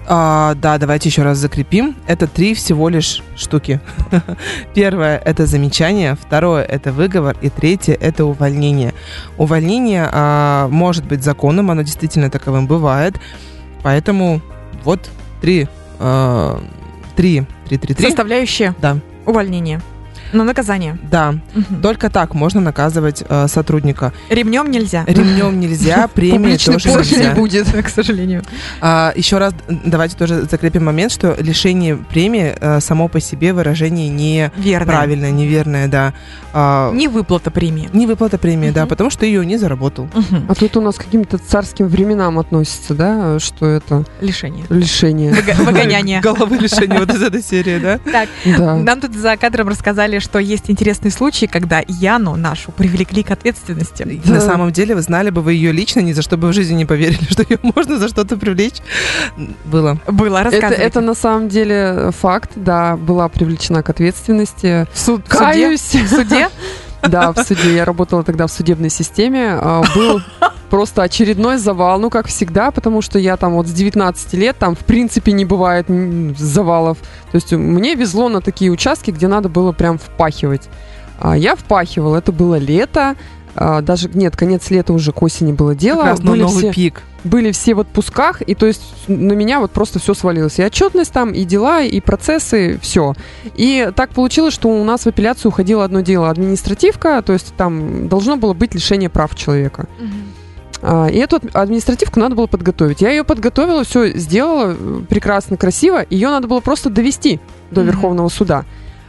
А, 0.09 0.55
да, 0.55 0.77
давайте 0.77 1.09
еще 1.09 1.23
раз 1.23 1.37
закрепим. 1.37 1.95
Это 2.07 2.27
три 2.27 2.53
всего 2.53 2.87
лишь 2.87 3.21
штуки. 3.35 3.81
Первое– 4.73 5.17
это 5.25 5.45
замечание, 5.45 6.15
второе– 6.15 6.63
это 6.63 6.93
выговор, 6.93 7.35
и 7.41 7.49
третье– 7.49 7.93
это 7.99 8.23
увольнение. 8.23 8.93
Увольнение 9.37 10.09
а, 10.09 10.69
может 10.69 11.05
быть 11.05 11.23
законным, 11.23 11.71
оно 11.71 11.81
действительно 11.81 12.29
таковым 12.29 12.67
бывает. 12.67 13.15
Поэтому 13.83 14.41
вот 14.85 15.09
три, 15.41 15.67
а, 15.99 16.63
три, 17.17 17.45
три, 17.67 17.77
три, 17.77 17.93
три. 17.93 18.05
Составляющие 18.05 18.73
Да, 18.79 18.99
увольнения. 19.25 19.81
Но 20.33 20.43
наказание. 20.43 20.97
да. 21.09 21.35
Мгм. 21.53 21.81
Только 21.81 22.09
так 22.09 22.33
можно 22.33 22.61
наказывать 22.61 23.23
а, 23.29 23.47
сотрудника. 23.47 24.13
Ремнем 24.29 24.69
нельзя. 24.71 25.03
Ремнем 25.07 25.59
нельзя, 25.59 26.07
премии 26.13 26.57
тоже 26.57 26.89
нельзя. 26.89 27.29
не 27.29 27.35
будет. 27.35 27.67
к 27.83 27.89
сожалению. 27.89 28.43
А, 28.81 29.13
еще 29.15 29.37
раз 29.37 29.53
давайте 29.69 30.15
тоже 30.15 30.43
закрепим 30.49 30.85
момент, 30.85 31.11
что 31.11 31.35
лишение 31.39 31.95
премии 31.97 32.53
а, 32.59 32.79
само 32.79 33.07
по 33.07 33.19
себе 33.19 33.53
выражение 33.53 34.09
не 34.09 34.51
Верно. 34.57 34.85
правильное, 34.85 35.31
неверное, 35.31 35.87
да. 35.87 36.13
А, 36.53 36.91
Не 36.93 37.07
выплата 37.07 37.51
премии. 37.51 37.89
не 37.93 38.05
выплата 38.07 38.37
премии, 38.37 38.71
да, 38.71 38.81
Мгм. 38.81 38.89
потому 38.89 39.09
что 39.09 39.25
ее 39.25 39.45
не 39.45 39.57
заработал. 39.57 40.07
Мгм. 40.13 40.45
А 40.49 40.55
тут 40.55 40.75
у 40.77 40.81
нас 40.81 40.95
к 40.95 41.03
каким-то 41.05 41.37
царским 41.37 41.87
временам 41.87 42.39
относится, 42.39 42.93
да, 42.93 43.39
что 43.39 43.65
это 43.65 44.05
Лишение. 44.21 44.65
лишение. 44.69 45.31
Выго- 45.33 45.53
Выгоняние. 45.63 46.21
Головы 46.21 46.57
лишения 46.57 46.99
вот 46.99 47.13
из 47.13 47.21
этой 47.21 47.41
серии, 47.43 47.79
да? 47.79 47.99
Так, 48.11 48.29
Да. 48.57 48.75
нам 48.75 48.99
тут 49.01 49.13
за 49.15 49.37
кадром 49.37 49.67
рассказали, 49.69 50.16
что 50.19 50.39
есть 50.39 50.69
интересный 50.69 51.11
случай, 51.11 51.47
когда 51.47 51.81
Яну 51.87 52.35
нашу 52.35 52.71
привлекли 52.71 53.23
к 53.23 53.31
ответственности. 53.31 54.03
И 54.03 54.29
На 54.29 54.41
самом 54.41 54.71
деле, 54.71 54.95
вы 54.95 55.01
знали 55.01 55.29
бы 55.29 55.41
вы 55.41 55.53
ее 55.53 55.71
лично, 55.71 55.99
ни 56.01 56.13
за 56.13 56.21
что 56.21 56.37
бы 56.37 56.47
в 56.49 56.53
жизни 56.53 56.75
не 56.75 56.85
поверили, 56.85 57.23
что 57.29 57.43
ее 57.47 57.59
можно 57.61 57.97
за 57.97 58.07
что-то 58.07 58.37
привлечь. 58.37 58.77
Было. 59.65 59.99
Было, 60.07 60.39
Это, 60.39 60.67
это 60.67 61.01
на 61.01 61.13
самом 61.13 61.49
деле 61.49 62.11
факт, 62.19 62.51
да, 62.55 62.95
была 62.97 63.27
привлечена 63.29 63.83
к 63.83 63.89
ответственности. 63.89 64.87
в 64.93 64.99
суд- 64.99 65.23
в 65.27 65.31
суде? 65.31 65.39
Каюсь. 65.39 65.95
В 65.95 66.07
суде? 66.09 66.49
Да, 67.03 67.31
в 67.31 67.37
суде. 67.43 67.75
Я 67.75 67.85
работала 67.85 68.23
тогда 68.23 68.47
в 68.47 68.51
судебной 68.51 68.89
системе. 68.89 69.51
А, 69.61 69.83
Был 69.95 70.19
просто 70.69 71.03
очередной 71.03 71.57
завал, 71.57 71.99
ну, 71.99 72.09
как 72.09 72.27
всегда, 72.27 72.71
потому 72.71 73.01
что 73.01 73.19
я 73.19 73.37
там 73.37 73.53
вот 73.53 73.67
с 73.67 73.71
19 73.71 74.33
лет, 74.33 74.57
там, 74.57 74.75
в 74.75 74.79
принципе, 74.79 75.31
не 75.31 75.45
бывает 75.45 75.87
завалов. 76.37 76.97
То 77.31 77.35
есть 77.35 77.51
мне 77.53 77.95
везло 77.95 78.29
на 78.29 78.41
такие 78.41 78.71
участки, 78.71 79.11
где 79.11 79.27
надо 79.27 79.49
было 79.49 79.71
прям 79.71 79.97
впахивать. 79.97 80.69
А 81.19 81.35
Я 81.37 81.55
впахивала, 81.55 82.17
это 82.17 82.31
было 82.31 82.55
лето, 82.55 83.15
а, 83.55 83.81
даже, 83.81 84.07
нет, 84.13 84.35
конец 84.37 84.69
лета 84.69 84.93
уже 84.93 85.11
к 85.11 85.21
осени 85.23 85.51
было 85.51 85.73
дело. 85.73 86.01
Как 86.01 86.05
раз 86.11 86.21
Были 86.21 86.41
новый 86.43 86.59
все- 86.61 86.71
пик. 86.73 87.01
были 87.23 87.51
все 87.51 87.73
в 87.73 87.79
отпусках, 87.79 88.43
и 88.43 88.53
то 88.53 88.67
есть 88.67 88.83
на 89.07 89.33
меня 89.33 89.59
вот 89.59 89.71
просто 89.71 89.97
все 89.97 90.13
свалилось. 90.13 90.59
И 90.59 90.63
отчетность 90.63 91.11
там, 91.11 91.31
и 91.31 91.43
дела, 91.43 91.81
и 91.81 91.99
процессы, 91.99 92.77
все. 92.83 93.15
И 93.55 93.89
так 93.95 94.11
получилось, 94.11 94.53
что 94.53 94.69
у 94.69 94.83
нас 94.83 95.01
в 95.05 95.07
апелляцию 95.07 95.49
уходило 95.49 95.83
одно 95.83 96.01
дело 96.01 96.29
административка, 96.29 97.23
то 97.23 97.33
есть 97.33 97.55
там 97.57 98.07
должно 98.09 98.35
было 98.37 98.53
быть 98.53 98.75
лишение 98.75 99.09
прав 99.09 99.33
человека. 99.35 99.87
А, 99.99 100.03
И 100.83 101.17
эту 101.17 101.37
ад- 101.37 101.55
административку 101.55 102.19
надо 102.19 102.35
было 102.35 102.47
подготовить. 102.47 103.01
Я 103.01 103.09
ее 103.09 103.23
подготовила, 103.23 103.83
все 103.83 104.09
сделала 104.17 104.75
э, 104.77 105.01
прекрасно, 105.09 105.57
красиво. 105.57 106.05
Ее 106.09 106.29
надо 106.29 106.47
было 106.47 106.59
просто 106.59 106.89
довести 106.89 107.39
до. 107.71 107.81
Верховного 107.81 108.29
суда. 108.29 108.63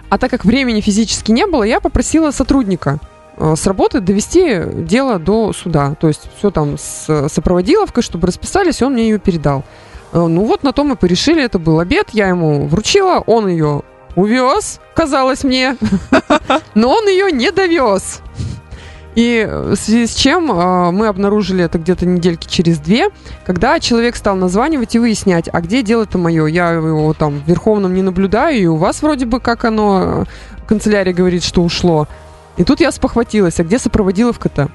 А 0.09 0.17
так 0.17 0.31
как 0.31 0.45
времени 0.47 0.81
физически 0.81 1.31
не 1.33 1.47
было, 1.47 1.63
я 1.65 1.81
попросила 1.81 2.31
сотрудника 2.31 2.99
э, 3.37 3.55
с 3.57 3.67
работы 3.67 4.01
довести 4.01 4.63
дело 4.75 5.19
до 5.19 5.53
суда. 5.53 5.95
То 6.01 6.09
есть 6.09 6.23
все 6.39 6.51
там 6.51 6.79
с 6.79 7.29
сопроводиловкой, 7.29 8.03
чтобы 8.03 8.27
расписались, 8.29 8.81
и 8.81 8.85
он 8.85 8.95
мне 8.95 9.11
ее 9.11 9.19
передал. 9.19 9.63
Э, 10.15 10.27
Ну 10.27 10.45
вот 10.45 10.63
на 10.63 10.73
том 10.73 10.89
мы 10.89 10.97
порешили, 10.97 11.43
это 11.45 11.59
был 11.59 11.79
обед, 11.81 12.09
я 12.13 12.29
ему 12.29 12.67
вручила, 12.67 13.23
он 13.27 13.47
ее 13.49 13.83
увез, 14.17 14.81
казалось 14.95 15.45
мне, 15.45 15.77
но 16.75 16.91
он 16.91 17.07
ее 17.07 17.31
не 17.31 17.51
довез. 17.53 18.21
И 19.19 19.45
э, 19.45 19.73
в 19.73 19.75
связи 19.75 20.07
с 20.07 20.15
чем 20.15 20.49
э, 20.49 20.93
мы 20.93 21.09
обнаружили 21.09 21.65
это 21.65 21.77
где-то 21.77 22.07
недельки 22.07 22.47
через 22.49 22.79
две, 22.79 23.09
когда 23.45 23.81
человек 23.81 24.15
стал 24.15 24.37
названивать 24.37 24.95
и 24.95 25.01
выяснять, 25.01 25.49
а 25.53 25.61
где 25.61 25.83
дело-то 25.83 26.19
мое? 26.19 26.47
Я 26.47 26.71
его 26.71 27.13
там 27.15 27.41
в 27.41 27.49
Верховном 27.49 27.95
не 27.95 28.03
наблюдаю, 28.03 28.57
и 28.57 28.67
у 28.67 28.77
вас 28.77 29.03
вроде 29.03 29.27
бы 29.27 29.41
как 29.41 29.65
оно, 29.65 30.25
э, 30.25 30.67
канцелярия 30.69 31.13
говорит, 31.13 31.43
что 31.43 31.65
ушло. 31.65 32.07
И 32.59 32.63
тут 32.63 32.79
я 32.79 32.93
спохватилась, 32.93 33.59
а 33.59 33.65
где 33.65 33.81
сопроводиловка-то? 33.81 34.69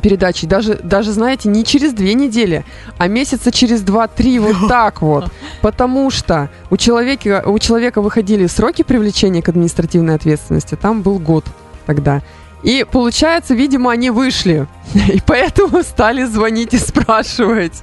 передачи. 0.00 0.46
Даже, 0.46 0.74
даже, 0.76 1.10
знаете, 1.10 1.48
не 1.48 1.64
через 1.64 1.94
две 1.94 2.14
недели, 2.14 2.64
а 2.96 3.08
месяца 3.08 3.50
через 3.50 3.80
два-три, 3.80 4.38
вот 4.38 4.54
так 4.68 5.02
вот. 5.02 5.32
Потому 5.62 6.10
что 6.10 6.48
у 6.70 6.76
человека, 6.76 7.42
у 7.44 7.58
человека 7.58 8.02
выходили 8.02 8.46
сроки 8.46 8.82
привлечения 8.82 9.42
к 9.42 9.48
административной 9.48 10.14
ответственности, 10.14 10.76
там 10.76 11.02
был 11.02 11.18
год 11.18 11.44
тогда. 11.86 12.22
И 12.62 12.84
получается, 12.90 13.54
видимо, 13.54 13.90
они 13.92 14.10
вышли. 14.10 14.66
И 14.94 15.20
поэтому 15.26 15.82
стали 15.82 16.24
звонить 16.24 16.74
и 16.74 16.78
спрашивать. 16.78 17.82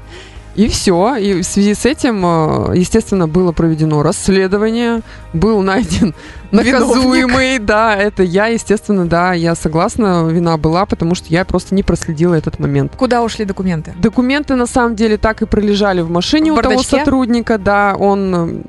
И 0.55 0.69
все. 0.69 1.15
И 1.17 1.41
в 1.41 1.43
связи 1.43 1.73
с 1.73 1.85
этим, 1.85 2.25
э, 2.25 2.77
естественно, 2.77 3.27
было 3.27 3.51
проведено 3.51 4.01
расследование, 4.03 5.01
был 5.33 5.61
найден 5.61 6.15
наказуемый, 6.51 7.55
Виновник. 7.55 7.65
да, 7.65 7.95
это 7.95 8.23
я, 8.23 8.47
естественно, 8.47 9.05
да, 9.05 9.33
я 9.33 9.53
согласна, 9.55 10.25
вина 10.29 10.57
была, 10.57 10.85
потому 10.85 11.13
что 11.13 11.27
я 11.29 11.43
просто 11.43 11.75
не 11.75 11.83
проследила 11.83 12.35
этот 12.35 12.57
момент. 12.59 12.93
Куда 12.95 13.21
ушли 13.21 13.43
документы? 13.43 13.93
Документы, 13.97 14.55
на 14.55 14.65
самом 14.65 14.95
деле, 14.95 15.17
так 15.17 15.41
и 15.41 15.45
пролежали 15.45 15.99
в 15.99 16.09
машине 16.09 16.53
в 16.53 16.55
у 16.55 16.61
того 16.61 16.81
сотрудника, 16.83 17.57
да, 17.57 17.95
он 17.99 18.63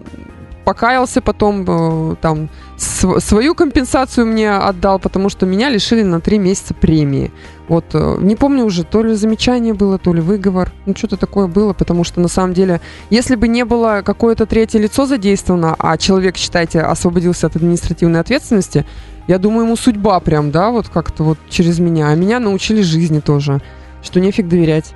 покаялся 0.66 1.20
потом, 1.20 1.64
э, 1.68 2.16
там, 2.20 2.48
свою 2.76 3.54
компенсацию 3.54 4.26
мне 4.26 4.50
отдал, 4.50 4.98
потому 4.98 5.28
что 5.28 5.46
меня 5.46 5.70
лишили 5.70 6.02
на 6.02 6.20
три 6.20 6.40
месяца 6.40 6.74
премии. 6.74 7.30
Вот, 7.68 7.84
э, 7.94 8.16
не 8.20 8.34
помню 8.34 8.64
уже, 8.64 8.82
то 8.82 9.04
ли 9.04 9.14
замечание 9.14 9.74
было, 9.74 9.96
то 9.96 10.12
ли 10.12 10.20
выговор, 10.20 10.72
ну, 10.84 10.96
что-то 10.96 11.16
такое 11.16 11.46
было, 11.46 11.72
потому 11.72 12.02
что, 12.02 12.20
на 12.20 12.26
самом 12.26 12.52
деле, 12.52 12.80
если 13.10 13.36
бы 13.36 13.46
не 13.46 13.64
было 13.64 14.02
какое-то 14.04 14.44
третье 14.44 14.80
лицо 14.80 15.06
задействовано, 15.06 15.76
а 15.78 15.96
человек, 15.98 16.36
считайте, 16.36 16.80
освободился 16.80 17.46
от 17.46 17.54
административной 17.54 18.18
ответственности, 18.18 18.84
я 19.28 19.38
думаю, 19.38 19.66
ему 19.66 19.76
судьба 19.76 20.18
прям, 20.18 20.50
да, 20.50 20.70
вот 20.70 20.88
как-то 20.88 21.22
вот 21.22 21.38
через 21.48 21.78
меня. 21.78 22.08
А 22.08 22.16
меня 22.16 22.40
научили 22.40 22.82
жизни 22.82 23.20
тоже, 23.20 23.62
что 24.02 24.18
нефиг 24.18 24.48
доверять. 24.48 24.94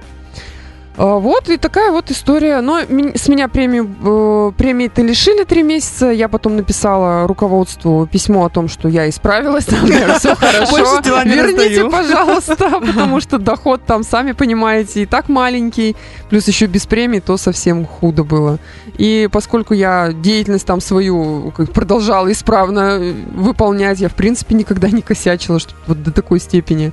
А, 1.01 1.19
вот 1.19 1.49
и 1.49 1.57
такая 1.57 1.93
вот 1.93 2.11
история. 2.11 2.61
Но 2.61 2.81
с 2.81 3.29
меня 3.29 3.49
премию, 3.49 3.89
э, 4.05 4.53
премии-то 4.55 5.01
лишили 5.01 5.45
три 5.45 5.63
месяца. 5.63 6.11
Я 6.11 6.29
потом 6.29 6.57
написала 6.57 7.27
руководству 7.27 8.07
письмо 8.07 8.45
о 8.45 8.51
том, 8.51 8.69
что 8.69 8.87
я 8.87 9.09
исправилась, 9.09 9.65
там 9.65 9.87
все 9.87 10.35
хорошо. 10.37 11.01
Верните, 11.25 11.89
пожалуйста, 11.89 12.57
потому 12.87 13.21
что 13.21 13.39
доход 13.39 13.81
там, 13.87 14.03
сами 14.03 14.33
понимаете, 14.33 15.03
и 15.03 15.07
так 15.07 15.31
маленький. 15.31 15.97
Плюс 16.29 16.47
еще 16.49 16.67
без 16.67 16.85
премии, 16.87 17.21
то 17.21 17.39
совсем 17.39 17.87
худо 17.87 18.23
было. 18.23 18.59
И 18.99 19.27
поскольку 19.33 19.73
я 19.73 20.13
деятельность 20.13 20.67
там 20.67 20.83
свою 20.83 21.51
продолжала 21.73 22.31
исправно 22.31 22.99
э, 23.01 23.15
выполнять, 23.33 24.01
я 24.01 24.11
в 24.11 24.15
принципе 24.15 24.55
никогда 24.55 24.91
не 24.91 25.01
косячила, 25.01 25.61
что 25.61 25.73
вот 25.87 26.03
до 26.03 26.13
такой 26.13 26.41
степени. 26.41 26.93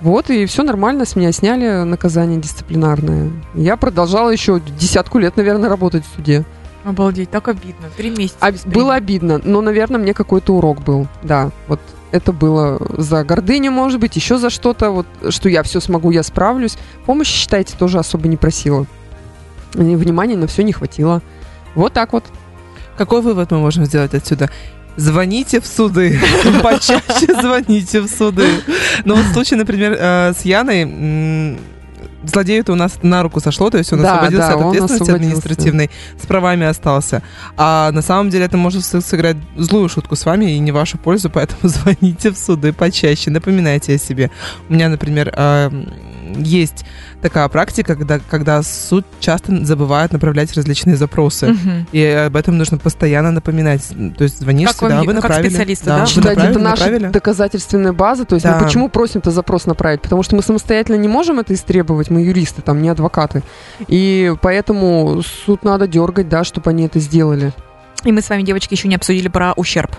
Вот, 0.00 0.30
и 0.30 0.46
все 0.46 0.62
нормально, 0.62 1.04
с 1.04 1.16
меня 1.16 1.32
сняли 1.32 1.82
наказание 1.82 2.40
дисциплинарное. 2.40 3.30
Я 3.54 3.76
продолжала 3.76 4.30
еще 4.30 4.60
десятку 4.78 5.18
лет, 5.18 5.36
наверное, 5.36 5.68
работать 5.68 6.04
в 6.04 6.16
суде. 6.16 6.44
Обалдеть, 6.84 7.30
так 7.30 7.48
обидно. 7.48 7.88
Три 7.96 8.10
месяца. 8.10 8.38
А, 8.40 8.52
было 8.66 8.94
обидно, 8.94 9.40
но, 9.42 9.60
наверное, 9.60 9.98
мне 9.98 10.14
какой-то 10.14 10.54
урок 10.54 10.80
был. 10.82 11.08
Да, 11.22 11.50
вот 11.66 11.80
это 12.12 12.32
было 12.32 12.78
за 12.96 13.24
гордыню, 13.24 13.72
может 13.72 14.00
быть, 14.00 14.14
еще 14.16 14.38
за 14.38 14.50
что-то, 14.50 14.90
вот, 14.90 15.06
что 15.30 15.48
я 15.48 15.62
все 15.62 15.80
смогу, 15.80 16.10
я 16.10 16.22
справлюсь. 16.22 16.78
Помощи, 17.04 17.32
считайте, 17.32 17.76
тоже 17.76 17.98
особо 17.98 18.28
не 18.28 18.36
просила. 18.36 18.86
И 19.74 19.78
внимания 19.78 20.36
на 20.36 20.46
все 20.46 20.62
не 20.62 20.72
хватило. 20.72 21.20
Вот 21.74 21.92
так 21.92 22.12
вот. 22.12 22.24
Какой 22.96 23.20
вывод 23.20 23.50
мы 23.50 23.58
можем 23.58 23.84
сделать 23.84 24.14
отсюда? 24.14 24.50
Звоните 24.98 25.60
в 25.60 25.66
суды. 25.66 26.20
Почаще 26.62 27.40
звоните 27.40 28.00
в 28.00 28.08
суды. 28.08 28.46
Но 29.04 29.14
вот 29.14 29.24
в 29.24 29.32
случае, 29.32 29.58
например, 29.58 29.96
э, 29.98 30.32
с 30.36 30.44
Яной 30.44 31.58
злодею 32.24 32.64
у 32.68 32.74
нас 32.74 32.98
на 33.02 33.22
руку 33.22 33.40
сошло, 33.40 33.70
то 33.70 33.78
есть 33.78 33.92
он 33.92 34.02
да, 34.02 34.14
освободился 34.14 34.48
да, 34.48 34.54
от 34.54 34.66
ответственности 34.66 35.10
административной, 35.10 35.90
с 36.20 36.26
правами 36.26 36.66
остался. 36.66 37.22
А 37.56 37.90
на 37.92 38.02
самом 38.02 38.30
деле 38.30 38.44
это 38.44 38.56
может 38.56 38.84
сыграть 38.84 39.36
злую 39.56 39.88
шутку 39.88 40.16
с 40.16 40.24
вами 40.26 40.52
и 40.52 40.58
не 40.58 40.72
вашу 40.72 40.98
пользу, 40.98 41.30
поэтому 41.30 41.60
звоните 41.62 42.30
в 42.30 42.36
суды 42.36 42.72
почаще, 42.72 43.30
напоминайте 43.30 43.94
о 43.94 43.98
себе. 43.98 44.30
У 44.68 44.74
меня, 44.74 44.88
например, 44.88 45.32
э, 45.34 45.70
есть 46.36 46.84
такая 47.22 47.48
практика, 47.48 47.96
когда, 47.96 48.18
когда 48.18 48.62
суд 48.62 49.04
часто 49.20 49.64
забывает 49.64 50.12
направлять 50.12 50.52
различные 50.54 50.96
запросы. 50.96 51.50
Угу. 51.50 51.86
И 51.92 52.04
об 52.04 52.36
этом 52.36 52.58
нужно 52.58 52.78
постоянно 52.78 53.30
напоминать. 53.30 53.82
То 54.16 54.24
есть 54.24 54.40
звонишь 54.40 54.68
как 54.68 54.76
сюда, 54.76 55.02
вы 55.02 55.12
направили. 55.12 55.42
Как 55.42 55.50
специалисты, 55.50 55.86
да? 55.86 55.98
да? 55.98 56.06
Считайте, 56.06 56.42
это 56.42 56.58
наша 56.58 56.84
направили? 56.84 57.08
доказательственная 57.08 57.92
база. 57.92 58.24
То 58.24 58.34
есть 58.34 58.44
да. 58.44 58.58
мы 58.58 58.64
почему 58.64 58.88
просим-то 58.88 59.30
запрос 59.30 59.66
направить? 59.66 60.02
Потому 60.02 60.22
что 60.22 60.36
мы 60.36 60.42
самостоятельно 60.42 60.96
не 60.96 61.08
можем 61.08 61.38
это 61.38 61.54
истребовать, 61.54 62.10
мы 62.10 62.22
юристы, 62.22 62.62
там, 62.62 62.82
не 62.82 62.88
адвокаты. 62.88 63.42
И 63.86 64.34
поэтому 64.40 65.22
суд 65.46 65.64
надо 65.64 65.86
дергать, 65.88 66.28
да, 66.28 66.44
чтобы 66.44 66.70
они 66.70 66.84
это 66.86 67.00
сделали. 67.00 67.52
И 68.04 68.12
мы 68.12 68.22
с 68.22 68.28
вами, 68.28 68.42
девочки, 68.42 68.74
еще 68.74 68.88
не 68.88 68.94
обсудили 68.94 69.28
про 69.28 69.52
ущерб. 69.54 69.96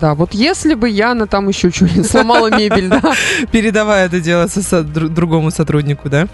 Да, 0.00 0.14
вот 0.14 0.34
если 0.34 0.74
бы 0.74 0.88
Яна 0.88 1.26
там 1.26 1.48
еще 1.48 1.70
что-нибудь 1.70 2.10
сломала 2.10 2.50
мебель, 2.50 2.88
да. 2.88 3.00
Передавая 3.52 4.06
это 4.06 4.20
дело 4.20 4.46
со, 4.46 4.82
другому 4.82 5.50
сотруднику, 5.50 6.08
да. 6.08 6.26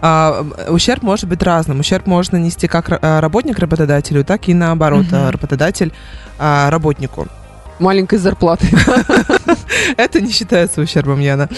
А, 0.00 0.44
ущерб 0.68 1.02
может 1.02 1.28
быть 1.28 1.42
разным. 1.42 1.80
Ущерб 1.80 2.06
можно 2.06 2.36
нести 2.36 2.66
как 2.66 2.86
а, 2.90 3.20
работник 3.20 3.58
работодателю, 3.58 4.24
так 4.24 4.48
и 4.48 4.54
наоборот, 4.54 5.06
угу. 5.06 5.30
работодатель 5.30 5.92
а, 6.38 6.68
работнику 6.70 7.28
маленькой 7.78 8.18
зарплаты. 8.18 8.66
Это 9.96 10.20
не 10.20 10.30
считается 10.30 10.80
ущербом, 10.80 11.20
Яна. 11.20 11.48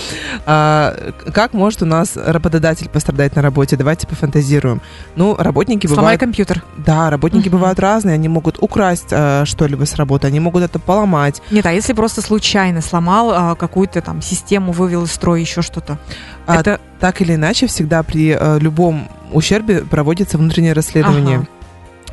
А, 0.46 1.12
как 1.32 1.52
может 1.52 1.82
у 1.82 1.86
нас 1.86 2.16
работодатель 2.16 2.88
пострадать 2.88 3.36
на 3.36 3.42
работе? 3.42 3.76
Давайте 3.76 4.06
пофантазируем. 4.06 4.80
Ну, 5.16 5.36
работники 5.38 5.86
Сломай 5.86 6.02
бывают... 6.02 6.20
компьютер. 6.20 6.64
Да, 6.76 7.10
работники 7.10 7.48
бывают 7.48 7.78
разные. 7.78 8.14
Они 8.14 8.28
могут 8.28 8.58
украсть 8.60 9.08
а, 9.12 9.44
что-либо 9.44 9.84
с 9.84 9.94
работы, 9.96 10.26
они 10.26 10.40
могут 10.40 10.62
это 10.62 10.78
поломать. 10.78 11.42
Нет, 11.50 11.66
а 11.66 11.72
если 11.72 11.92
просто 11.92 12.22
случайно 12.22 12.80
сломал 12.80 13.30
а, 13.32 13.54
какую-то 13.54 14.00
там 14.00 14.22
систему, 14.22 14.72
вывел 14.72 15.04
из 15.04 15.12
строя, 15.12 15.40
еще 15.40 15.62
что-то? 15.62 15.98
А, 16.46 16.60
это... 16.60 16.80
Так 17.00 17.20
или 17.20 17.36
иначе, 17.36 17.68
всегда 17.68 18.02
при 18.02 18.32
а, 18.32 18.58
любом 18.58 19.08
ущербе 19.32 19.82
проводится 19.82 20.38
внутреннее 20.38 20.72
расследование. 20.72 21.38
Ага 21.38 21.48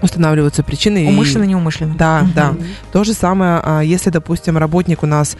устанавливаются 0.05 0.63
причины. 0.63 1.07
Умышленно, 1.07 1.43
и... 1.43 1.47
неумышленно. 1.47 1.95
Да, 1.95 2.21
угу. 2.23 2.31
да. 2.35 2.55
То 2.91 3.03
же 3.03 3.13
самое, 3.13 3.61
а, 3.63 3.81
если, 3.81 4.09
допустим, 4.09 4.57
работник 4.57 5.03
у 5.03 5.05
нас, 5.05 5.37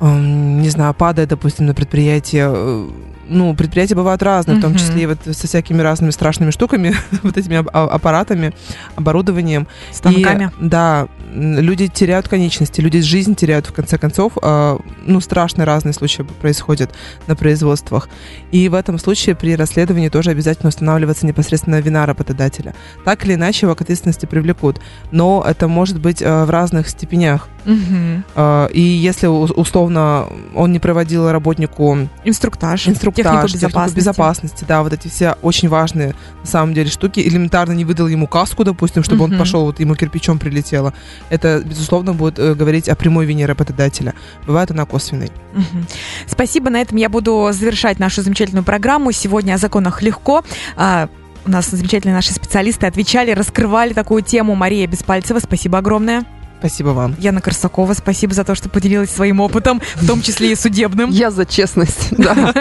не 0.00 0.68
знаю, 0.68 0.92
падает, 0.94 1.28
допустим, 1.28 1.66
на 1.66 1.74
предприятие, 1.74 2.50
э, 2.52 2.90
ну, 3.28 3.54
предприятия 3.54 3.94
бывают 3.94 4.22
разные, 4.22 4.58
в 4.58 4.60
том 4.60 4.74
числе 4.74 5.04
и 5.04 5.06
вот 5.06 5.18
со 5.24 5.46
всякими 5.46 5.80
разными 5.80 6.10
страшными 6.10 6.50
штуками, 6.50 6.94
вот 7.22 7.36
этими 7.36 7.56
аппаратами, 7.56 8.52
оборудованием. 8.96 9.66
Станками. 9.92 10.50
И, 10.60 10.64
да, 10.64 11.08
люди 11.34 11.88
теряют 11.88 12.28
конечности, 12.28 12.80
люди 12.80 13.00
жизнь 13.00 13.34
теряют 13.34 13.66
в 13.66 13.72
конце 13.72 13.98
концов. 13.98 14.36
Э, 14.42 14.78
ну, 15.04 15.20
страшные 15.20 15.64
разные 15.64 15.92
случаи 15.92 16.22
происходят 16.40 16.94
на 17.26 17.36
производствах. 17.36 18.08
И 18.52 18.68
в 18.68 18.74
этом 18.74 18.98
случае 18.98 19.34
при 19.34 19.56
расследовании 19.56 20.08
тоже 20.08 20.30
обязательно 20.30 20.68
устанавливается 20.68 21.26
непосредственно 21.26 21.80
вина 21.80 22.06
работодателя. 22.06 22.74
Так 23.04 23.24
или 23.24 23.34
иначе 23.34 23.66
его 23.66 23.74
к 23.74 23.80
ответственности 23.80 24.26
привлекут. 24.26 24.80
Но 25.10 25.44
это 25.46 25.68
может 25.68 26.00
быть 26.00 26.22
э, 26.22 26.44
в 26.44 26.50
разных 26.50 26.88
степенях. 26.88 27.48
Угу. 27.66 28.22
Э, 28.36 28.68
и 28.72 28.80
если 28.80 29.26
условно 29.26 30.26
он 30.54 30.72
не 30.72 30.78
проводил 30.78 31.30
работнику 31.30 31.98
инструктаж, 32.24 32.88
инструктаж 32.88 33.13
технику 33.14 33.46
безопасности. 33.46 33.96
безопасности, 33.96 34.64
да, 34.66 34.82
вот 34.82 34.92
эти 34.92 35.08
все 35.08 35.36
очень 35.42 35.68
важные 35.68 36.14
на 36.40 36.46
самом 36.46 36.74
деле 36.74 36.90
штуки, 36.90 37.20
элементарно 37.20 37.72
не 37.72 37.84
выдал 37.84 38.08
ему 38.08 38.26
каску, 38.26 38.64
допустим, 38.64 39.02
чтобы 39.02 39.24
угу. 39.24 39.32
он 39.32 39.38
пошел, 39.38 39.64
вот 39.64 39.80
ему 39.80 39.94
кирпичом 39.94 40.38
прилетело 40.38 40.92
это, 41.30 41.62
безусловно, 41.64 42.12
будет 42.12 42.38
э, 42.38 42.54
говорить 42.54 42.88
о 42.88 42.94
прямой 42.94 43.26
вине 43.26 43.46
работодателя. 43.46 44.14
Бывает 44.46 44.70
она 44.70 44.86
косвенной. 44.86 45.30
Угу. 45.54 45.84
Спасибо. 46.26 46.70
На 46.70 46.80
этом 46.80 46.96
я 46.96 47.08
буду 47.08 47.50
завершать 47.52 47.98
нашу 47.98 48.22
замечательную 48.22 48.64
программу. 48.64 49.12
Сегодня 49.12 49.54
о 49.54 49.58
законах 49.58 50.02
легко. 50.02 50.44
А, 50.76 51.08
у 51.44 51.50
нас 51.50 51.66
замечательные 51.66 52.14
наши 52.14 52.32
специалисты 52.32 52.86
отвечали, 52.86 53.32
раскрывали 53.32 53.92
такую 53.92 54.22
тему. 54.22 54.54
Мария 54.54 54.86
Беспальцева, 54.86 55.40
спасибо 55.40 55.78
огромное. 55.78 56.24
Спасибо 56.64 56.88
вам. 56.94 57.14
Яна 57.18 57.42
Корсакова, 57.42 57.92
спасибо 57.92 58.32
за 58.32 58.42
то, 58.42 58.54
что 58.54 58.70
поделилась 58.70 59.10
своим 59.10 59.40
опытом, 59.40 59.82
в 59.96 60.06
том 60.06 60.22
числе 60.22 60.52
и 60.52 60.54
судебным. 60.56 61.10
Я 61.10 61.30
за 61.30 61.44
честность, 61.44 62.08
да. 62.16 62.54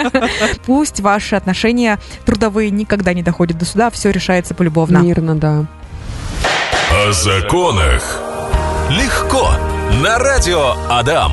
Пусть 0.66 1.00
ваши 1.00 1.38
отношения 1.38 1.98
трудовые 2.26 2.70
никогда 2.70 3.14
не 3.14 3.24
доходят 3.24 3.58
до 3.58 3.64
суда, 3.64 3.90
все 3.90 4.10
решается 4.10 4.56
полюбовно. 4.56 4.98
Мирно, 4.98 5.36
да. 5.36 5.66
О 6.92 7.14
законах 7.14 8.20
легко 8.90 9.52
на 10.04 10.20
радио 10.20 10.76
Адам. 10.90 11.32